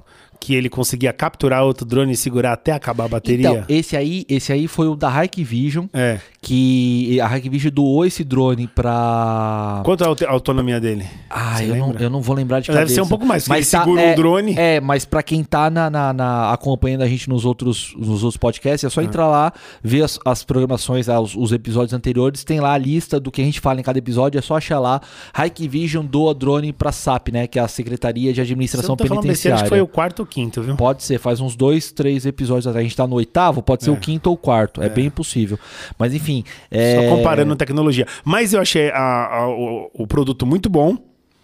[0.40, 3.50] Que ele conseguia capturar outro drone e segurar até acabar a bateria?
[3.50, 6.18] Então, esse aí, esse aí foi o da Hike Vision, é.
[6.40, 11.06] que a Hike Vision doou esse drone para Quanto é a autonomia dele?
[11.28, 12.94] Ah, eu não, eu não, vou lembrar de Deve cabeça.
[12.94, 14.54] ser um pouco mais, mas ele tá, segura é, um drone.
[14.56, 18.38] É, mas para quem tá na, na, na, acompanhando a gente nos outros, nos outros
[18.38, 19.04] podcasts, é só ah.
[19.04, 23.30] entrar lá, ver as, as programações, os, os, episódios anteriores, tem lá a lista do
[23.30, 25.02] que a gente fala em cada episódio, é só achar lá.
[25.38, 29.56] Hike Vision doa drone para SAP, né, que é a Secretaria de Administração tá Penitenciária.
[29.56, 30.76] Acho que foi o quarto quinto, viu?
[30.76, 32.78] Pode ser faz uns dois, três episódios até.
[32.78, 33.92] A gente tá no oitavo, pode ser é.
[33.92, 34.82] o quinto ou o quarto.
[34.82, 35.58] É, é, bem possível.
[35.98, 36.44] Mas enfim.
[36.70, 36.96] É...
[36.96, 38.06] Só comparando tecnologia.
[38.24, 40.96] Mas eu achei a, a, o, o produto muito bom.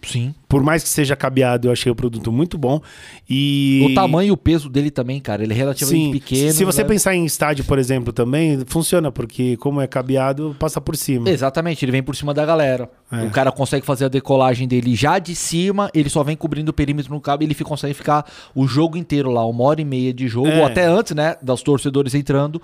[0.06, 0.34] Sim.
[0.48, 2.80] Por mais que seja cabeado, eu achei o produto muito bom.
[3.28, 3.86] E.
[3.90, 5.42] O tamanho e o peso dele também, cara.
[5.42, 6.12] Ele é relativamente Sim.
[6.12, 6.52] pequeno.
[6.52, 6.88] Se você né?
[6.88, 11.28] pensar em estádio, por exemplo, também, funciona, porque como é cabeado, passa por cima.
[11.28, 12.88] Exatamente, ele vem por cima da galera.
[13.10, 13.22] É.
[13.24, 16.74] O cara consegue fazer a decolagem dele já de cima, ele só vem cobrindo o
[16.74, 20.12] perímetro no cabo e ele consegue ficar o jogo inteiro lá, uma hora e meia
[20.12, 20.58] de jogo, é.
[20.58, 21.36] ou até antes, né?
[21.42, 22.60] Dos torcedores entrando,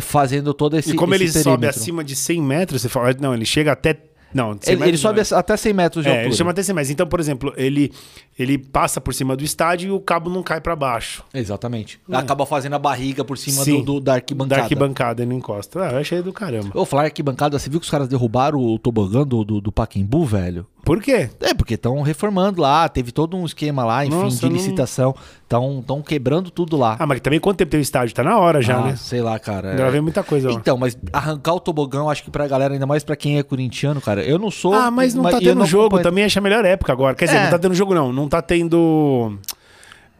[0.00, 0.92] fazendo todo esse.
[0.92, 1.52] E como esse ele perímetro.
[1.52, 5.20] sobe acima de 100 metros, você fala, não, ele chega até não, ele, ele sobe
[5.30, 5.38] não.
[5.38, 6.28] até 100 metros de é, altura.
[6.28, 6.90] Ele chama até 100 metros.
[6.90, 7.92] Então, por exemplo, ele,
[8.38, 11.24] ele passa por cima do estádio e o cabo não cai para baixo.
[11.34, 12.00] Exatamente.
[12.08, 12.16] É.
[12.16, 14.56] Acaba fazendo a barriga por cima do, do, da arquibancada.
[14.56, 15.84] Da arquibancada, ele não encosta.
[15.84, 16.70] Ah, eu achei do caramba.
[16.74, 20.24] Eu falar arquibancada, você viu que os caras derrubaram o tobogã do, do, do Paquembu,
[20.24, 20.66] velho?
[20.84, 21.28] Por quê?
[21.40, 25.14] É, porque estão reformando lá, teve todo um esquema lá, enfim, Nossa, de licitação.
[25.50, 26.94] Estão quebrando tudo lá.
[26.96, 28.14] Ah, mas também quanto tempo tem o estádio?
[28.14, 28.96] Tá na hora já, ah, né?
[28.96, 29.74] Sei lá, cara.
[29.74, 30.00] Deve é...
[30.00, 30.54] muita coisa lá.
[30.54, 34.00] Então, mas arrancar o tobogão, acho que pra galera, ainda mais pra quem é corintiano,
[34.00, 34.72] cara, eu não sou.
[34.72, 36.04] Ah, mas não mas, tá tendo jogo, acompanho...
[36.04, 37.16] também acha a melhor época agora.
[37.16, 37.42] Quer dizer, é.
[37.42, 38.12] não tá tendo jogo, não.
[38.12, 39.36] Não tá tendo.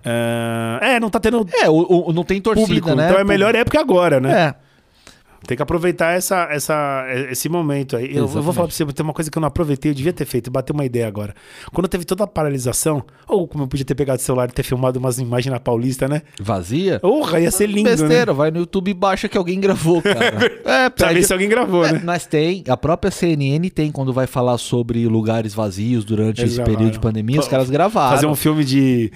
[0.04, 3.08] Ah, é, não tá tendo É, o, o- não tem torcida, público, né?
[3.08, 4.32] então é melhor época agora, né?
[4.32, 4.54] É.
[5.46, 8.10] Tem que aproveitar essa, essa, esse momento aí.
[8.10, 10.12] Eu, eu vou falar pra você, tem uma coisa que eu não aproveitei, eu devia
[10.12, 11.34] ter feito, bater uma ideia agora.
[11.72, 14.62] Quando teve toda a paralisação, ou como eu podia ter pegado o celular e ter
[14.62, 16.22] filmado umas imagens na Paulista, né?
[16.40, 17.00] Vazia?
[17.00, 17.96] Porra, ia ser lindo, né?
[17.96, 20.60] Besteira, vai no YouTube e baixa que alguém gravou, cara.
[20.64, 22.02] é, Pra ver se alguém gravou, É, né?
[22.04, 26.60] Mas tem, a própria CNN tem, quando vai falar sobre lugares vazios durante Eles esse
[26.62, 27.00] período de gravaram.
[27.00, 28.14] pandemia, os caras gravaram.
[28.14, 29.10] Fazer um filme de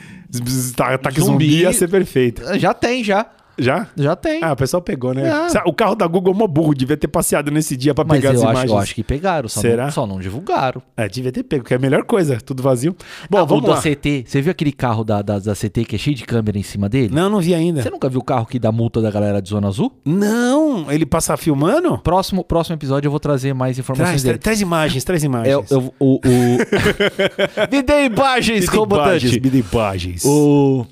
[0.78, 1.44] ataque zumbi.
[1.44, 1.60] Zumbi.
[1.62, 2.42] ia ser perfeito.
[2.58, 3.26] Já tem, já.
[3.58, 3.86] Já?
[3.96, 4.42] Já tem.
[4.42, 5.30] Ah, o pessoal pegou, né?
[5.30, 5.48] Ah.
[5.66, 8.30] O carro da Google é mó burro, devia ter passeado nesse dia pra mas pegar
[8.30, 8.70] as acho, imagens.
[8.70, 9.84] eu acho que pegaram, só, Será?
[9.84, 10.82] Não, só não divulgaram.
[10.96, 12.96] É, devia ter pego, que é a melhor coisa, tudo vazio.
[13.30, 13.80] Bom, Ah, o vamos da lá.
[13.82, 16.62] CT, você viu aquele carro da, da, da CT que é cheio de câmera em
[16.62, 17.14] cima dele?
[17.14, 17.82] Não, não vi ainda.
[17.82, 19.92] Você nunca viu o carro que dá multa da galera de Zona Azul?
[20.04, 21.98] Não, ele passa filmando?
[21.98, 24.38] Próximo, próximo episódio eu vou trazer mais informações Traz, tra- dele.
[24.38, 25.70] traz imagens, traz É, imagens.
[25.70, 26.20] eu- o, o...
[27.70, 29.40] Me dê imagens, comandante.
[29.40, 30.24] Me dê imagens.
[30.24, 30.86] O...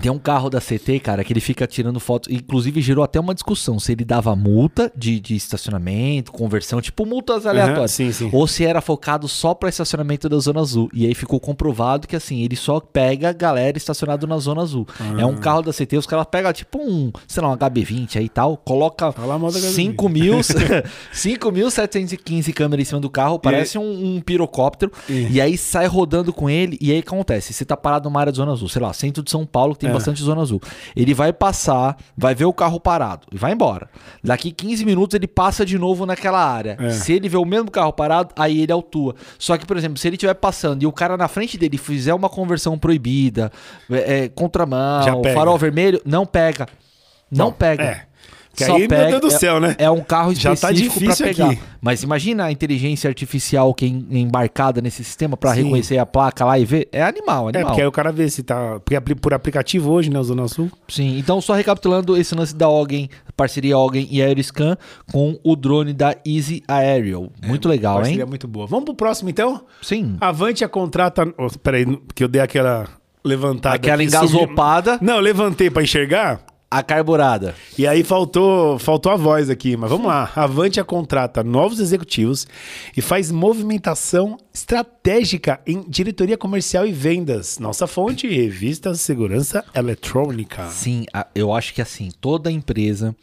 [0.00, 2.30] Tem um carro da CT, cara, que ele fica tirando fotos.
[2.32, 7.46] Inclusive, gerou até uma discussão se ele dava multa de, de estacionamento, conversão, tipo multas
[7.46, 7.92] aleatórias.
[7.92, 8.28] sim, sim.
[8.32, 10.90] Ou se era focado só para estacionamento da Zona Azul.
[10.92, 14.86] E aí ficou comprovado que, assim, ele só pega galera estacionada na Zona Azul.
[15.18, 15.26] É Ah.
[15.26, 18.28] um carro da CT, os caras pegam tipo um, sei lá, um HB20 aí e
[18.28, 19.72] tal, coloca Fala mal da HB20.
[19.72, 20.34] 5 mil,
[21.14, 26.32] 5.715 câmeras em cima do carro, parece um, um pirocóptero, E- e aí sai rodando
[26.32, 28.92] com ele, e aí acontece, você tá parado numa área de Zona Azul, sei lá,
[28.92, 29.94] centro de São Paulo, que tem É.
[29.94, 30.60] bastante Zona Azul.
[30.96, 33.88] Ele vai passar, vai ver o carro parado e vai embora.
[34.22, 36.76] Daqui 15 minutos ele passa de novo naquela área.
[36.80, 36.90] É.
[36.90, 39.14] Se ele vê o mesmo carro parado, aí ele autua.
[39.38, 42.14] Só que, por exemplo, se ele estiver passando e o cara na frente dele fizer
[42.14, 43.52] uma conversão proibida,
[43.90, 45.02] é, é, contramão,
[45.34, 46.66] farol vermelho, não pega.
[47.30, 48.06] Não, pega.
[48.54, 48.56] É.
[48.56, 49.74] Que Só aí, pega- meu Deus do é- céu, né?
[49.78, 51.50] É um carro Já específico tá pra difícil pegar.
[51.50, 51.60] aqui.
[51.80, 55.62] Mas imagina a inteligência artificial que é em- embarcada nesse sistema Sim.
[55.64, 56.88] reconhecer a placa lá e ver.
[56.92, 57.66] É animal, É, animal.
[57.66, 58.80] porque aí o cara vê se tá.
[58.80, 60.18] Porque por aplicativo hoje, né?
[60.18, 60.70] O Zona Sul.
[60.88, 64.76] Sim, então só recapitulando esse lance da Oggen, parceria Oggen e Aeroscan
[65.12, 67.30] com o drone da Easy Aerial.
[67.44, 68.28] Muito legal, Parceria hein?
[68.28, 68.66] muito boa.
[68.66, 69.62] Vamos pro próximo, então?
[69.82, 70.16] Sim.
[70.20, 71.24] Avante a contrata.
[71.36, 72.86] Oh, peraí, que eu dei aquela
[73.24, 73.74] levantada.
[73.76, 76.40] Aquela aqui, engasopada, subi- Não, eu levantei pra enxergar.
[76.74, 77.54] A carburada.
[77.78, 80.32] E aí faltou, faltou a voz aqui, mas vamos lá.
[80.34, 82.48] Avante a contrata novos executivos
[82.96, 87.60] e faz movimentação estratégica em diretoria comercial e vendas.
[87.60, 90.66] Nossa fonte, revista Segurança Eletrônica.
[90.66, 93.14] Sim, eu acho que assim, toda empresa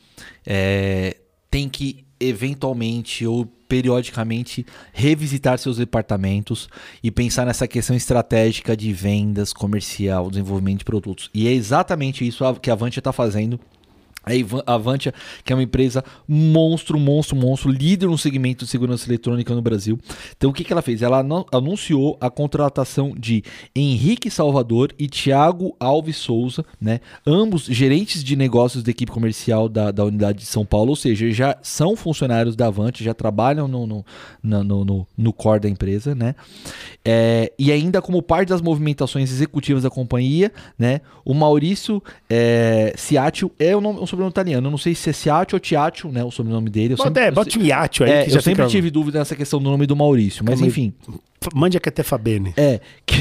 [0.48, 1.18] é,
[1.50, 6.68] tem que eventualmente ou periodicamente revisitar seus departamentos
[7.02, 11.30] e pensar nessa questão estratégica de vendas, comercial, desenvolvimento de produtos.
[11.34, 13.60] E é exatamente isso que a Avantia está fazendo.
[14.24, 19.54] A Avantia, que é uma empresa monstro, monstro, monstro, líder no segmento de segurança eletrônica
[19.56, 20.00] no Brasil.
[20.38, 21.02] Então, o que, que ela fez?
[21.02, 23.44] Ela anu- anunciou a contratação de
[23.76, 27.00] Henrique Salvador e Thiago Alves Souza, né?
[27.26, 31.32] Ambos gerentes de negócios da equipe comercial da, da unidade de São Paulo, ou seja,
[31.32, 34.06] já são funcionários da Avantia, já trabalham no, no,
[34.44, 36.36] no, no, no core da empresa, né?
[37.04, 41.02] É, e ainda como parte das movimentações executivas da companhia, né?
[41.26, 42.94] O Maurício é,
[43.60, 44.68] é o nome, sobrenome italiano.
[44.68, 46.24] Eu não sei se é Ciaccio ou Tiaccio, né?
[46.24, 46.94] O sobrenome dele.
[46.94, 47.50] Eu Bota, sempre, é, bota
[48.04, 50.68] aí é, que eu sempre tive dúvida nessa questão do nome do Maurício, mas Calma
[50.68, 50.94] enfim.
[51.56, 52.54] Mande aqui até Fabene.
[52.56, 53.16] É, que,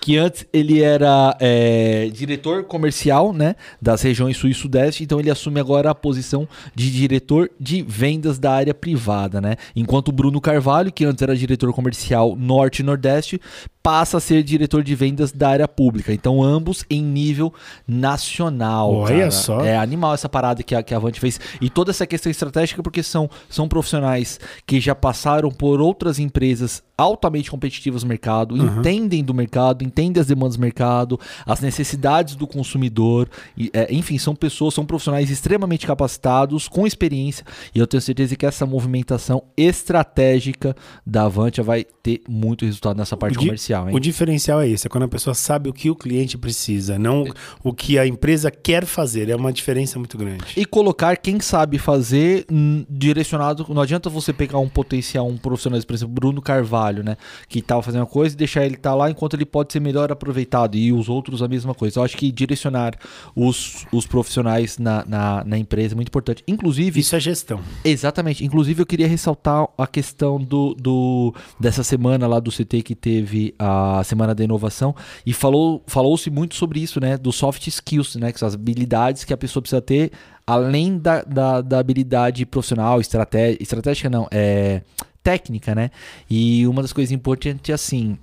[0.00, 5.30] que antes ele era é, diretor comercial, né, das regiões sul e sudeste, então ele
[5.30, 9.56] assume agora a posição de diretor de vendas da área privada, né?
[9.76, 13.40] Enquanto o Bruno Carvalho, que antes era diretor comercial norte e nordeste,
[13.84, 16.10] passa a ser diretor de vendas da área pública.
[16.10, 17.52] Então ambos em nível
[17.86, 18.94] nacional.
[18.94, 19.30] Olha cara.
[19.30, 19.60] só.
[19.60, 21.38] É animal essa parada que a, que a Avante fez.
[21.60, 26.82] E toda essa questão estratégica, porque são, são profissionais que já passaram por outras empresas
[26.96, 32.46] altamente competitivas no mercado, entendem do mercado, entendem as demandas do mercado, as necessidades do
[32.46, 33.28] consumidor.
[33.56, 37.44] E, é, enfim, são pessoas, são profissionais extremamente capacitados, com experiência.
[37.74, 40.76] E eu tenho certeza que essa movimentação estratégica
[41.06, 43.88] da Avantia vai ter muito resultado nessa parte O comercial.
[43.88, 43.94] Hein?
[43.94, 47.24] O diferencial é esse, é quando a pessoa sabe o que o cliente precisa, não
[47.62, 49.28] o que a empresa quer fazer.
[49.28, 50.44] É uma diferença muito grande.
[50.56, 53.66] E colocar quem sabe fazer hum, direcionado.
[53.68, 57.16] Não adianta você pegar um potencial, um profissional, por exemplo, Bruno Carvalho, né?
[57.48, 60.10] Que tava fazendo uma coisa e deixar ele estar lá enquanto ele pode ser melhor
[60.10, 60.76] aproveitado.
[60.76, 62.00] E os outros a mesma coisa.
[62.00, 62.94] Eu acho que direcionar
[63.34, 66.42] os, os profissionais na, na, na empresa é muito importante.
[66.46, 67.60] Inclusive, Isso é gestão.
[67.84, 68.44] Exatamente.
[68.44, 73.54] Inclusive, eu queria ressaltar a questão do, do dessa semana lá do CT que teve
[73.58, 74.94] a Semana da Inovação
[75.24, 77.16] e falou falou-se muito sobre isso, né?
[77.16, 78.32] Dos soft skills, né?
[78.32, 80.12] Que são as habilidades que a pessoa precisa ter
[80.46, 84.82] além da, da, da habilidade profissional, estratégia, estratégica não, é
[85.24, 85.90] técnica, né?
[86.30, 88.18] E uma das coisas importantes é assim,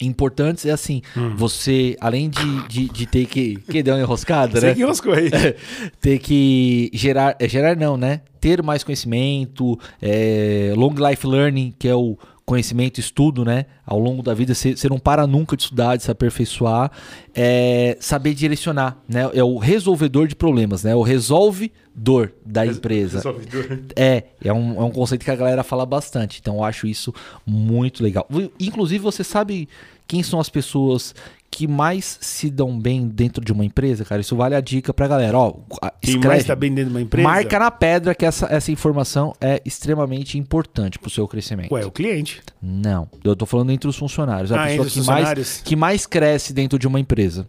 [0.00, 1.02] importantes é assim,
[1.36, 3.56] você, além de, de, de ter que.
[3.56, 4.74] Que deu uma enroscada, né?
[4.74, 5.30] que roscou aí.
[6.00, 7.36] ter que gerar.
[7.38, 8.22] é, gerar não, né?
[8.40, 12.16] Ter mais conhecimento, é, long life learning, que é o
[12.50, 13.66] conhecimento, estudo, né?
[13.86, 16.90] Ao longo da vida, você você não para nunca de estudar, de se aperfeiçoar.
[17.32, 19.30] É, saber direcionar, né?
[19.32, 20.92] É o resolvedor de problemas, né?
[20.92, 23.18] O resolvedor da empresa.
[23.18, 23.78] Resolvedor.
[23.94, 26.40] É, é um, é um conceito que a galera fala bastante.
[26.40, 27.14] Então eu acho isso
[27.46, 28.26] muito legal.
[28.58, 29.68] Inclusive, você sabe
[30.08, 31.14] quem são as pessoas
[31.50, 34.20] que mais se dão bem dentro de uma empresa, cara?
[34.20, 35.36] Isso vale a dica pra galera.
[35.36, 37.28] Ó, a- Quem escreve, mais tá bem dentro de uma empresa?
[37.28, 41.72] marca na pedra que essa, essa informação é extremamente importante pro seu crescimento.
[41.74, 42.40] Ué, o cliente.
[42.62, 44.52] Não, eu tô falando entre os funcionários.
[44.52, 45.62] A Ah, pessoa entre os que mais, funcionários.
[45.64, 47.46] que mais cresce dentro de uma empresa.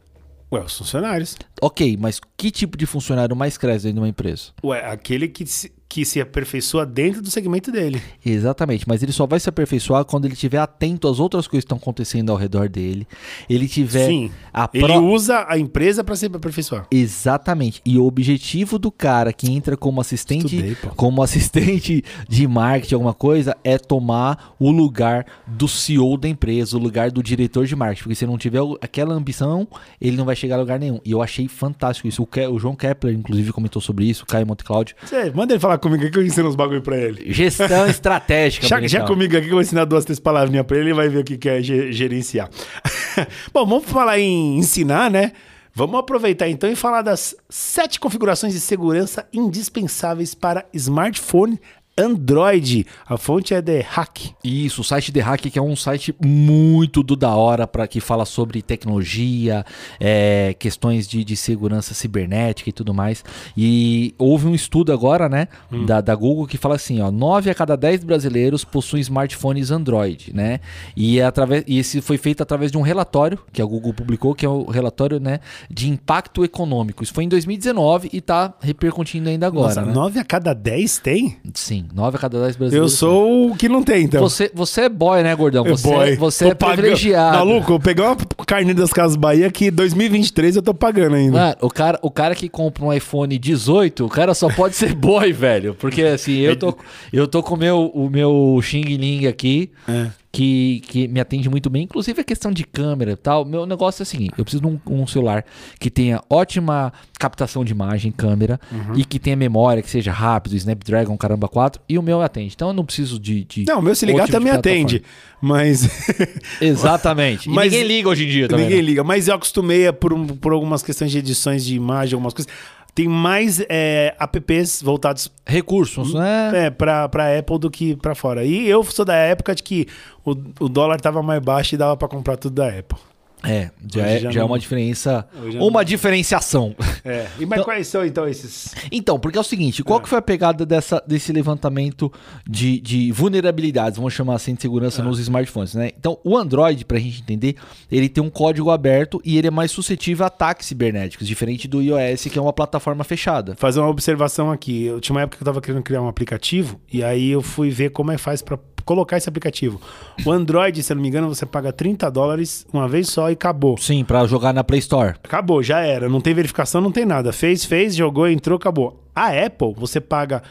[0.51, 1.37] Ué, os funcionários.
[1.61, 4.49] Ok, mas que tipo de funcionário mais cresce dentro de uma empresa?
[4.63, 8.01] Ué, aquele que se, que se aperfeiçoa dentro do segmento dele.
[8.25, 11.67] Exatamente, mas ele só vai se aperfeiçoar quando ele estiver atento às outras coisas que
[11.67, 13.05] estão acontecendo ao redor dele.
[13.49, 14.31] Ele tiver Sim.
[14.53, 16.87] a Ele pró- usa a empresa pra se aperfeiçoar.
[16.89, 17.81] Exatamente.
[17.85, 23.13] E o objetivo do cara que entra como assistente, Estudei, como assistente de marketing, alguma
[23.13, 28.03] coisa, é tomar o lugar do CEO da empresa, o lugar do diretor de marketing.
[28.03, 29.67] Porque se não tiver aquela ambição,
[29.99, 30.99] ele não vai chegar a lugar nenhum.
[31.03, 32.23] E eu achei fantástico isso.
[32.23, 34.95] O, Ke- o João Kepler, inclusive, comentou sobre isso, o Caio Montecláudio.
[35.05, 37.31] Cê, manda ele falar comigo aqui que eu ensino uns bagulho pra ele.
[37.33, 38.67] Gestão estratégica.
[38.67, 41.09] Já, já comigo aqui que eu vou ensinar duas, três palavrinhas pra ele e vai
[41.09, 42.49] ver o que que é ge- gerenciar.
[43.53, 45.31] Bom, vamos falar em ensinar, né?
[45.73, 51.59] Vamos aproveitar então e falar das sete configurações de segurança indispensáveis para smartphone
[51.97, 52.85] Android.
[53.05, 54.33] A fonte é The Hack.
[54.43, 57.99] Isso, o site The Hack, que é um site muito do da hora para que
[57.99, 59.65] fala sobre tecnologia,
[59.99, 63.23] é, questões de, de segurança cibernética e tudo mais.
[63.55, 65.47] E houve um estudo agora, né,
[65.85, 70.33] da, da Google que fala assim, ó, 9 a cada 10 brasileiros possuem smartphones Android,
[70.33, 70.59] né?
[70.95, 74.33] E, é através, e esse foi feito através de um relatório que a Google publicou,
[74.33, 77.03] que é o relatório, né, de impacto econômico.
[77.03, 79.93] Isso foi em 2019 e tá repercutindo ainda agora, Nossa, né?
[79.93, 81.37] nove a cada dez tem?
[81.53, 82.93] Sim, 9 a cada 10 Eu brasileiros.
[82.93, 84.21] sou o que não tem, então.
[84.21, 85.63] Você, você é boy, né, gordão?
[85.65, 87.37] Você, Boy, você tô é pagando- privilegiado.
[87.37, 88.15] Maluco, eu peguei uma
[88.45, 91.37] carne das Casas Bahia que 2023 eu tô pagando ainda.
[91.37, 94.93] Mano, o cara, o cara que compra um iPhone 18, o cara só pode ser
[94.93, 95.75] boy, velho.
[95.75, 96.77] Porque assim, eu tô,
[97.11, 100.07] eu tô com o meu, o meu Xing Ling aqui, É.
[100.33, 101.83] que, que me atende muito bem.
[101.83, 103.43] Inclusive a questão de câmera e tal.
[103.43, 105.43] Meu negócio é o seguinte: eu preciso de um, um celular
[105.79, 108.95] que tenha ótima captação de imagem, câmera, Uhum.
[108.97, 112.53] e que tenha memória, que seja rápido, Snapdragon, caramba, 4, e o meu atende.
[112.55, 113.43] Então eu não preciso de.
[113.43, 115.03] de Não, o meu se ligar outro tipo de também atende.
[115.41, 115.87] Mas.
[116.61, 117.49] Exatamente.
[117.49, 118.65] E Mas- ninguém liga hoje em dia também.
[118.65, 118.85] Ninguém né?
[118.87, 119.03] liga.
[119.03, 122.51] Mas eu acostumei por, por algumas questões de edições de imagem, algumas coisas.
[122.93, 126.65] Tem mais é, apps voltados Recursos, né?
[126.65, 128.43] é, pra, pra Apple do que pra fora.
[128.43, 129.87] E eu sou da época de que
[130.25, 132.99] o, o dólar tava mais baixo e dava pra comprar tudo da Apple.
[133.43, 135.25] É, já, é, já já é não- uma diferença.
[135.59, 136.75] Uma diferenciação.
[137.03, 137.27] É.
[137.39, 138.75] E, mas Então- quais são então esses?
[138.91, 142.11] Então, porque é o seguinte, qual que foi a pegada dessa, desse levantamento
[142.47, 145.91] de, de vulnerabilidades, vamos chamar assim, de segurança nos smartphones, né?
[145.97, 147.55] Então, o Android, pra gente entender,
[147.91, 151.81] ele tem um código aberto e ele é mais suscetível a ataques cibernéticos, diferente do
[151.81, 153.55] iOS, que é uma plataforma fechada.
[153.55, 154.83] Fazer uma observação aqui.
[154.85, 157.69] Eu tinha uma época que eu tava querendo criar um aplicativo e aí eu fui
[157.71, 159.79] ver como é que faz pra colocar esse aplicativo.
[160.25, 163.33] O Android, se eu não me engano, você paga 30 dólares uma vez só e
[163.33, 163.77] acabou.
[163.77, 165.15] Sim, pra jogar na Play Store.
[165.23, 166.07] Acabou, já era.
[166.07, 167.31] Não tem verificação, não tem nada.
[167.33, 169.03] Fez, fez, jogou, entrou, acabou.
[169.15, 170.43] A Apple, você paga,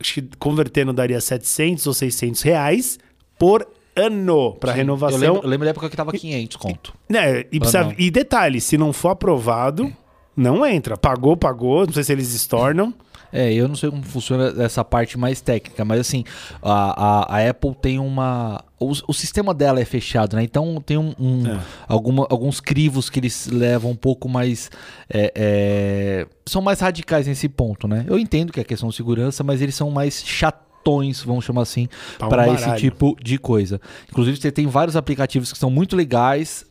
[0.00, 2.98] acho que convertendo daria 700 ou 600 reais
[3.38, 5.18] por ano para Eu renovação.
[5.18, 6.94] lembro, eu lembro da época que tava 500 conto.
[7.08, 9.92] Né, e, precisa- e detalhe, se não for aprovado,
[10.36, 10.96] não entra.
[10.96, 11.84] Pagou, pagou.
[11.86, 12.94] Não sei se eles estornam.
[13.32, 16.24] É, eu não sei como funciona essa parte mais técnica, mas assim,
[16.62, 18.60] a, a, a Apple tem uma.
[18.80, 20.42] O, o sistema dela é fechado, né?
[20.42, 21.60] Então tem um, um- É.
[21.86, 24.70] alguma- alguns crivos que eles levam um pouco mais.
[25.12, 28.04] é, é, são mais radicais nesse ponto, né?
[28.08, 31.88] Eu entendo que é questão de segurança, mas eles são mais chatões, vamos chamar assim,
[32.22, 33.80] um para esse tipo de coisa.
[34.10, 36.64] Inclusive, você tem vários aplicativos que são muito legais,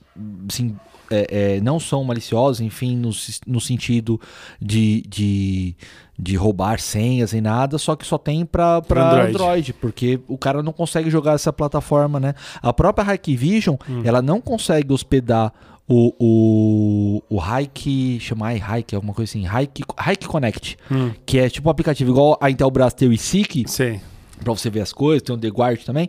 [0.50, 0.76] assim,
[1.63, 3.12] não são maliciosos, enfim, no,
[3.48, 4.19] no sentido
[4.62, 5.76] de, de,
[6.21, 9.29] de roubar senhas e nada, só que só tem para Android.
[9.29, 9.73] Android.
[9.73, 12.34] porque o cara não consegue jogar essa plataforma, né?
[12.62, 14.01] A própria Hikvision, Hum.
[14.03, 15.53] ela não consegue hospedar
[15.88, 21.12] o, o, o Hike, chama Hike, alguma coisa assim, Hike, Hike Connect, Hum.
[21.25, 24.01] que é tipo um aplicativo igual a Intelbras tem o Sei.
[24.43, 26.08] Pra você ver as coisas, tem o The Guard também.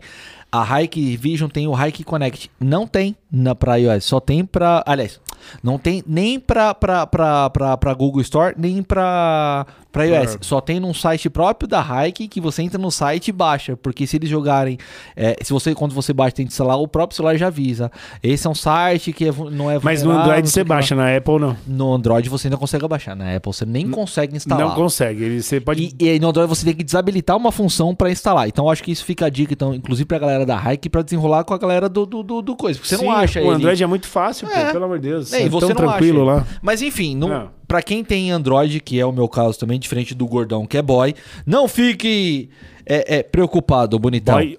[0.49, 2.49] A Hike Vision tem o Hike Connect.
[2.59, 4.81] Não tem na pra iOS, só tem pra.
[4.85, 5.19] Aliás,
[5.63, 10.35] não tem nem pra, pra Google Store, nem pra, Pra iOS.
[10.35, 10.37] É.
[10.41, 13.75] Só tem num site próprio da Hike que você entra no site e baixa.
[13.75, 14.77] Porque se eles jogarem.
[15.15, 17.91] é, se você, quando você baixa, tem que instalar, o próprio celular já avisa.
[18.23, 20.75] Esse é um site que é não é Mas no Android você o lá.
[20.75, 21.57] baixa, na Apple não.
[21.67, 23.15] No Android você ainda consegue baixar.
[23.15, 24.65] Na Apple você nem consegue instalar.
[24.67, 25.23] Não consegue.
[25.23, 25.83] Ele- Você pode.
[25.99, 28.47] E, e aí no Android você tem que desabilitar uma função pra instalar.
[28.47, 31.43] Então acho que isso fica a dica, então, inclusive pra galera da Hike, pra desenrolar
[31.43, 32.79] com a galera do, do, do, do coisa.
[32.79, 33.55] Porque você Sim, não acha O ele.
[33.55, 34.71] Android é muito fácil, pô, É.
[34.71, 35.33] pelo amor de Deus.
[35.33, 36.47] É, É você tão tranquilo acha lá.
[36.61, 37.49] Mas enfim, não, Não.
[37.71, 40.81] Pra quem tem Android, que é o meu caso também, diferente do gordão que é
[40.81, 41.15] boy,
[41.45, 42.49] não fique
[42.85, 44.35] é, é, preocupado, bonitão.
[44.35, 44.57] Boy.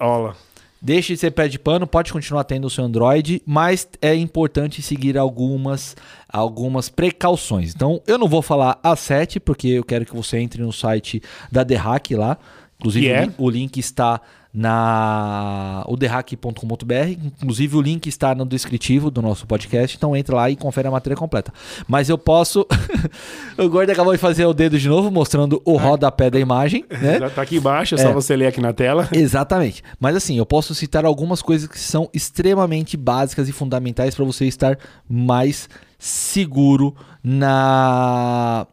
[0.80, 4.80] Deixe de ser pé de pano, pode continuar tendo o seu Android, mas é importante
[4.80, 5.94] seguir algumas,
[6.26, 7.74] algumas precauções.
[7.74, 11.22] Então, eu não vou falar a 7, porque eu quero que você entre no site
[11.52, 12.36] da The Hack lá.
[12.80, 13.20] Inclusive, Que o, é?
[13.26, 14.20] lin- o link está
[14.54, 17.08] na oderhack.com.br.
[17.42, 19.96] Inclusive, o link está no descritivo do nosso podcast.
[19.96, 21.52] Então, entra lá e confere a matéria completa.
[21.88, 22.66] Mas eu posso.
[23.56, 27.18] o Gordo acabou de fazer o dedo de novo, mostrando o rodapé da imagem, né?
[27.18, 28.12] Já tá aqui embaixo, é só É.
[28.12, 29.08] você ler aqui na tela.
[29.12, 29.82] Exatamente.
[29.98, 34.44] Mas assim, eu posso citar algumas coisas que são extremamente básicas e fundamentais para você
[34.46, 34.78] estar
[35.08, 38.66] mais seguro na.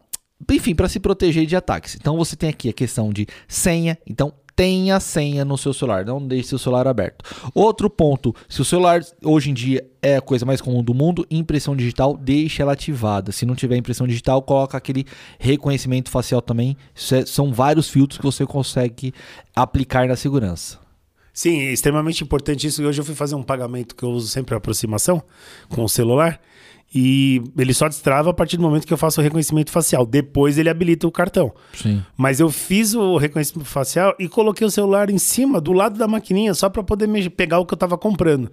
[0.50, 1.94] Enfim, para se proteger de ataques.
[1.94, 3.96] Então você tem aqui a questão de senha.
[4.06, 7.24] Então tenha senha no seu celular, não deixe seu celular aberto.
[7.54, 11.26] Outro ponto, se o celular hoje em dia é a coisa mais comum do mundo,
[11.30, 13.32] impressão digital, deixe ela ativada.
[13.32, 15.06] Se não tiver impressão digital, coloca aquele
[15.38, 16.76] reconhecimento facial também.
[17.10, 19.14] É- são vários filtros que você consegue
[19.56, 20.78] aplicar na segurança.
[21.32, 22.82] Sim, é extremamente importante isso.
[22.82, 25.22] Hoje eu fui fazer um pagamento que eu uso sempre a aproximação
[25.70, 26.38] com o celular.
[26.92, 30.04] E ele só destrava a partir do momento que eu faço o reconhecimento facial.
[30.04, 31.52] Depois ele habilita o cartão.
[31.72, 32.02] Sim.
[32.16, 36.08] Mas eu fiz o reconhecimento facial e coloquei o celular em cima, do lado da
[36.08, 38.50] maquininha, só para poder pegar o que eu tava comprando.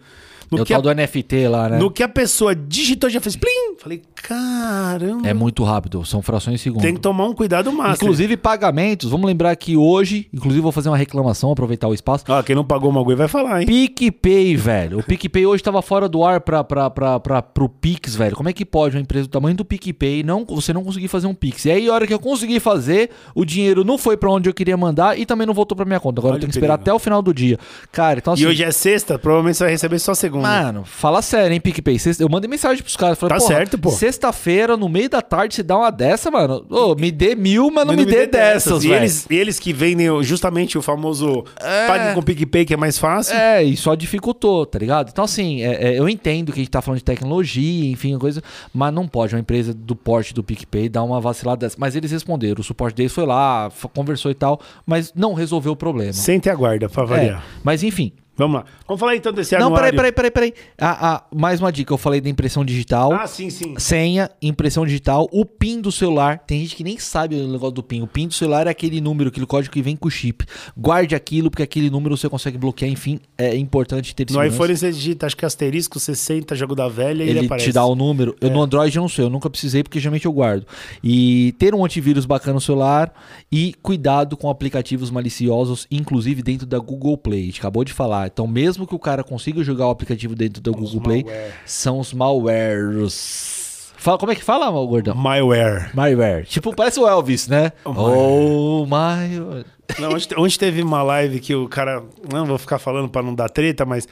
[0.52, 1.78] No É o que, a, tal do NFT lá, né?
[1.78, 3.76] no que a pessoa digitou, já fez plim!
[3.80, 5.28] Falei, caramba.
[5.28, 6.82] É muito rápido, são frações de segundo.
[6.82, 8.08] Tem que tomar um cuidado máximo.
[8.08, 12.26] Inclusive pagamentos, vamos lembrar que hoje, inclusive vou fazer uma reclamação, aproveitar o espaço.
[12.28, 13.68] Ó, quem não pagou uma vai falar, hein?
[13.68, 15.00] PicPay, velho.
[15.00, 18.36] O PicPay hoje tava fora do ar pra, pra, pra, pra, pro Pix, velho.
[18.36, 21.28] Como é que pode uma empresa do tamanho do PicPay não, você não conseguir fazer
[21.28, 21.66] um Pix?
[21.66, 24.54] E aí, a hora que eu consegui fazer, o dinheiro não foi pra onde eu
[24.54, 26.20] queria mandar e também não voltou pra minha conta.
[26.20, 26.92] Agora Olha eu tenho que esperar perigo.
[26.92, 27.58] até o final do dia.
[27.92, 28.44] Cara, então assim...
[28.44, 30.37] E hoje é sexta, provavelmente você vai receber só segunda.
[30.42, 31.98] Mano, fala sério, hein, PicPay.
[32.00, 33.18] Sexta- Eu mandei mensagem pros caras.
[33.18, 36.66] Falei, Tá "Porra, certo, pô." Sexta-feira, no meio da tarde, você dá uma dessa, mano.
[36.70, 39.02] Ô, me dê mil, mas não, Mas me, dê dessas, E velho.
[39.02, 41.44] eles, eles que vendem justamente o famoso
[41.88, 43.36] pague com PicPay, que é mais fácil.
[43.36, 45.10] É, e só dificultou, tá ligado?
[45.10, 48.42] Então, assim, é- é, eu entendo que a gente tá falando de tecnologia, enfim, coisa,
[48.74, 51.76] mas não pode uma empresa do porte do PicPay dar uma vacilada dessa.
[51.80, 55.76] Mas eles responderam, o suporte deles foi lá, conversou e tal, mas não resolveu o
[55.76, 56.14] problema.
[56.14, 57.44] Sente e aguarda, pra É, variar.
[57.64, 58.12] mas enfim.
[58.38, 58.66] Vamos lá.
[58.88, 59.96] Vamos falar então desse Não, peraí, anuário.
[59.98, 60.54] peraí, peraí, peraí.
[60.80, 63.12] Ah, ah, mais uma dica, eu falei da impressão digital.
[63.12, 63.74] Ah, sim, sim.
[63.80, 66.40] Senha, impressão digital, o PIN do celular.
[66.46, 68.02] Tem gente que nem sabe o negócio do PIN.
[68.04, 70.46] O PIN do celular é aquele número, aquele código que vem com o chip.
[70.78, 72.92] Guarde aquilo, porque aquele número você consegue bloquear.
[72.92, 77.24] Enfim, é importante ter No iPhone você digita, acho que asterisco 60, jogo da velha,
[77.24, 77.68] e ele, ele aparece.
[77.70, 78.36] te dá o número.
[78.40, 78.52] Eu É.
[78.52, 80.66] no Android eu não sei, eu nunca precisei porque geralmente eu guardo.
[81.04, 83.12] E ter um antivírus bacana no celular
[83.52, 87.42] e cuidado com aplicativos maliciosos, inclusive dentro da Google Play.
[87.42, 88.27] A gente acabou de falar.
[88.28, 91.54] Então, mesmo que o cara consiga jogar o aplicativo dentro da Google Play, malware.
[91.66, 93.92] são os malwares.
[93.98, 95.16] Fala, como é que fala, gordão?
[95.16, 95.90] Malware.
[95.94, 96.46] Malware.
[96.46, 97.72] Tipo, parece o Elvis, né?
[97.84, 99.66] Oh, my.
[100.00, 102.04] Não, ontem, ontem teve uma live que o cara.
[102.32, 104.08] Não vou ficar falando pra não dar treta, mas.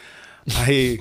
[0.65, 0.99] Aí.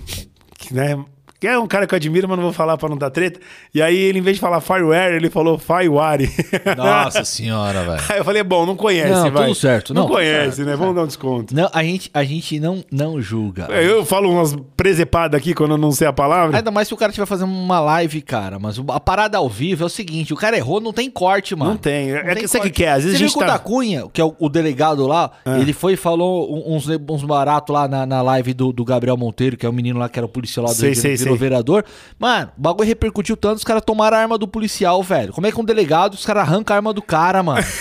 [0.71, 1.03] né?
[1.41, 3.39] Que É um cara que eu admiro, mas não vou falar pra não dar treta.
[3.74, 6.30] E aí, ele, em vez de falar Fireware, ele falou Fireware.
[6.76, 8.03] Nossa senhora, velho.
[8.09, 9.45] Aí eu falei, bom, não conhece, Não, vai.
[9.47, 9.93] tudo certo.
[9.95, 10.76] Não, Não, conhece, certo, né?
[10.76, 11.55] Vamos dar um desconto.
[11.55, 13.66] Não, a gente, a gente não, não julga.
[13.70, 16.57] É, Eu falo umas presepadas aqui quando eu não sei a palavra.
[16.57, 18.59] Ainda mais se o cara estiver fazendo uma live, cara.
[18.59, 21.55] Mas o- a parada ao vivo é o seguinte: o cara errou, não tem corte,
[21.55, 21.72] mano.
[21.72, 22.11] Não tem.
[22.12, 22.62] É que sabe o corte.
[22.62, 22.93] que que é?
[22.93, 24.49] Às vezes Você a viu gente que o tá- da Cunha, que é o, o
[24.49, 25.59] delegado lá, Ah.
[25.59, 29.57] ele foi e falou uns, uns baratos lá na, na live do, do Gabriel Monteiro,
[29.57, 31.49] que é o menino lá que era o policial lá do Sei, sei, virou sei.
[31.49, 31.85] vereador.
[32.18, 35.33] Mano, o bagulho repercutiu tanto, os caras tomaram a arma do policial, velho.
[35.33, 37.64] Como é que um delegado, os caras arrancam a arma do cara, mano?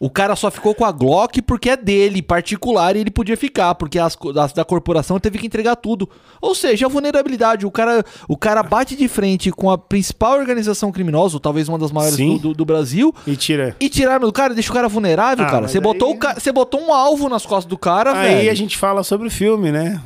[0.00, 3.74] O cara só ficou com a Glock porque é dele, particular, e ele podia ficar,
[3.74, 6.08] porque as, as da corporação teve que entregar tudo.
[6.40, 7.66] Ou seja, a vulnerabilidade.
[7.66, 11.80] O cara, o cara bate de frente com a principal organização criminosa, ou talvez uma
[11.80, 13.74] das maiores do, do- do Brasil, E tira.
[13.80, 15.66] e tirar arma do cara, deixa o cara vulnerável, Ah, cara.
[15.66, 18.50] Você botou, aí- o ca- você botou um alvo nas costas do cara, Aí velho.
[18.52, 20.00] a gente fala sobre o filme, né?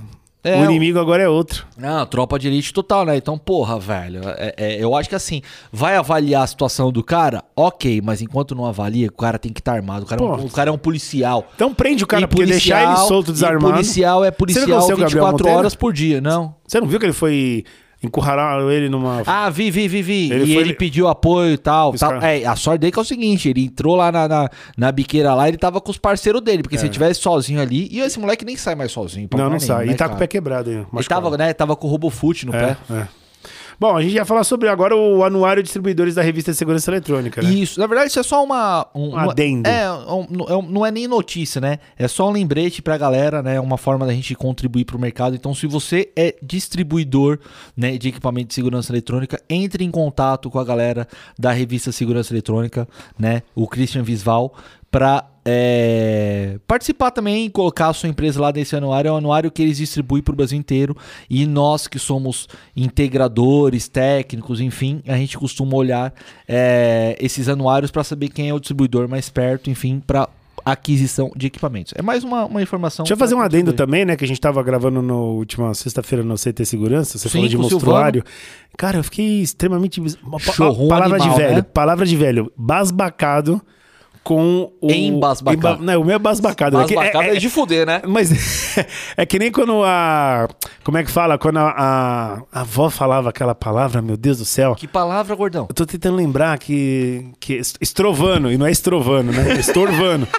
[0.45, 1.65] É, o inimigo agora é outro.
[1.79, 3.17] Não, tropa de elite total, né?
[3.17, 4.21] Então, porra, velho.
[4.37, 5.41] é- é- eu acho que assim,
[5.73, 9.61] vai avaliar a situação do cara, ok, mas enquanto não avalia, o cara tem que
[9.61, 10.03] estar armado.
[10.05, 11.47] O cara, é um- o cara é um policial.
[11.55, 13.73] Então prende o cara, E porque deixar ele policial- solto, desarmado.
[13.75, 15.59] policial é policial conheceu o Gabriel 24 Monteiro?
[15.59, 16.55] horas por dia, não?
[16.67, 17.65] Você não viu que ele foi
[18.03, 19.23] Encurralaram ele numa.
[19.27, 20.33] Ah, vi, vi, vi, vi.
[20.33, 21.93] Ele e foi- ele pediu apoio e tal.
[21.95, 22.21] Tal.
[22.21, 25.35] É, a sorte dele que é o seguinte, ele entrou lá na, na, na biqueira
[25.35, 28.19] lá, ele tava com os parceiros dele, porque se ele tivesse sozinho ali, e esse
[28.19, 29.29] moleque nem sai mais sozinho.
[29.29, 29.77] pra não, lugar não sai.
[29.79, 30.17] nenhum, E né, tá com cara?
[30.17, 30.77] o pé quebrado aí.
[30.77, 31.23] Ele machucado.
[31.23, 32.77] tava, né, tava com o RoboFoot no É, pé.
[32.95, 33.07] é.
[33.83, 36.89] Bom, a gente ia falar sobre agora o anuário de distribuidores da revista de segurança
[36.89, 37.51] eletrônica, né?
[37.51, 38.87] Isso, na verdade, isso é só uma.
[38.95, 39.69] Um, Um adendo.
[39.69, 41.81] É, um- é um- não é nem notícia, né?
[41.99, 43.59] É só um lembrete pra galera, né?
[43.59, 45.35] Uma forma da gente contribuir pro mercado.
[45.35, 47.41] Então, se você é distribuidor
[47.77, 52.33] né, de equipamento de segurança eletrônica, entre em contato com a galera da revista Segurança
[52.33, 52.87] Eletrônica,
[53.19, 53.43] né?
[53.53, 54.55] O Christian Visval,
[54.93, 55.25] pra.
[55.45, 59.79] é, participar também, colocar a sua empresa lá nesse anuário, é um anuário que eles
[59.79, 60.97] distribuem para o Brasil inteiro
[61.29, 66.15] e nós que somos integradores, técnicos, enfim, a gente costuma olhar
[66.47, 70.29] é, esses anuários para saber quem é o distribuidor mais perto, enfim, para
[70.65, 71.93] aquisição de equipamentos.
[71.97, 73.03] É mais uma, uma informação.
[73.03, 74.15] Deixa eu fazer um adendo também, né?
[74.15, 77.19] Que a gente tava gravando na última sexta-feira no CT Segurança.
[77.19, 78.25] Você Sim, falou de monstruário.
[78.79, 80.01] Cara, eu fiquei extremamente.
[80.39, 81.57] Showroom palavra animal, de velho.
[81.57, 81.63] né?
[81.63, 82.53] Palavra de velho.
[82.57, 83.61] Basbacado
[84.23, 84.91] com o.
[84.91, 85.83] Embasbacado.
[85.83, 86.77] Emba- Não, o meu é basbacado.
[86.77, 88.03] Mas É que- bacana é- é de fuder, né?
[88.07, 88.31] Mas
[89.17, 90.49] é que nem quando a.
[90.85, 91.37] Como é que fala?
[91.39, 94.75] Quando a, a, a avó falava aquela palavra, meu Deus do céu.
[94.75, 95.67] Que palavra, gordão.
[95.69, 97.27] Eu tô tentando lembrar que.
[97.41, 99.55] que estrovano, e não é estrovano, né?
[99.59, 100.27] Estorvano.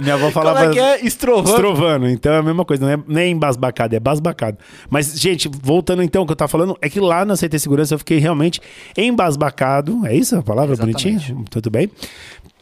[0.00, 0.60] Minha avó falava.
[0.60, 1.04] Como é que é?
[1.04, 1.48] Estrovando.
[1.50, 4.56] Estrovano, então é a mesma coisa, não é nem embasbacado, é basbacado.
[4.88, 7.94] Mas, gente, voltando então ao que eu tava falando, é que lá na CT Segurança
[7.94, 8.60] eu fiquei realmente
[8.96, 10.06] embasbacado.
[10.06, 11.02] É isso a palavra Exatamente.
[11.08, 11.44] bonitinha?
[11.50, 11.90] Tudo bem?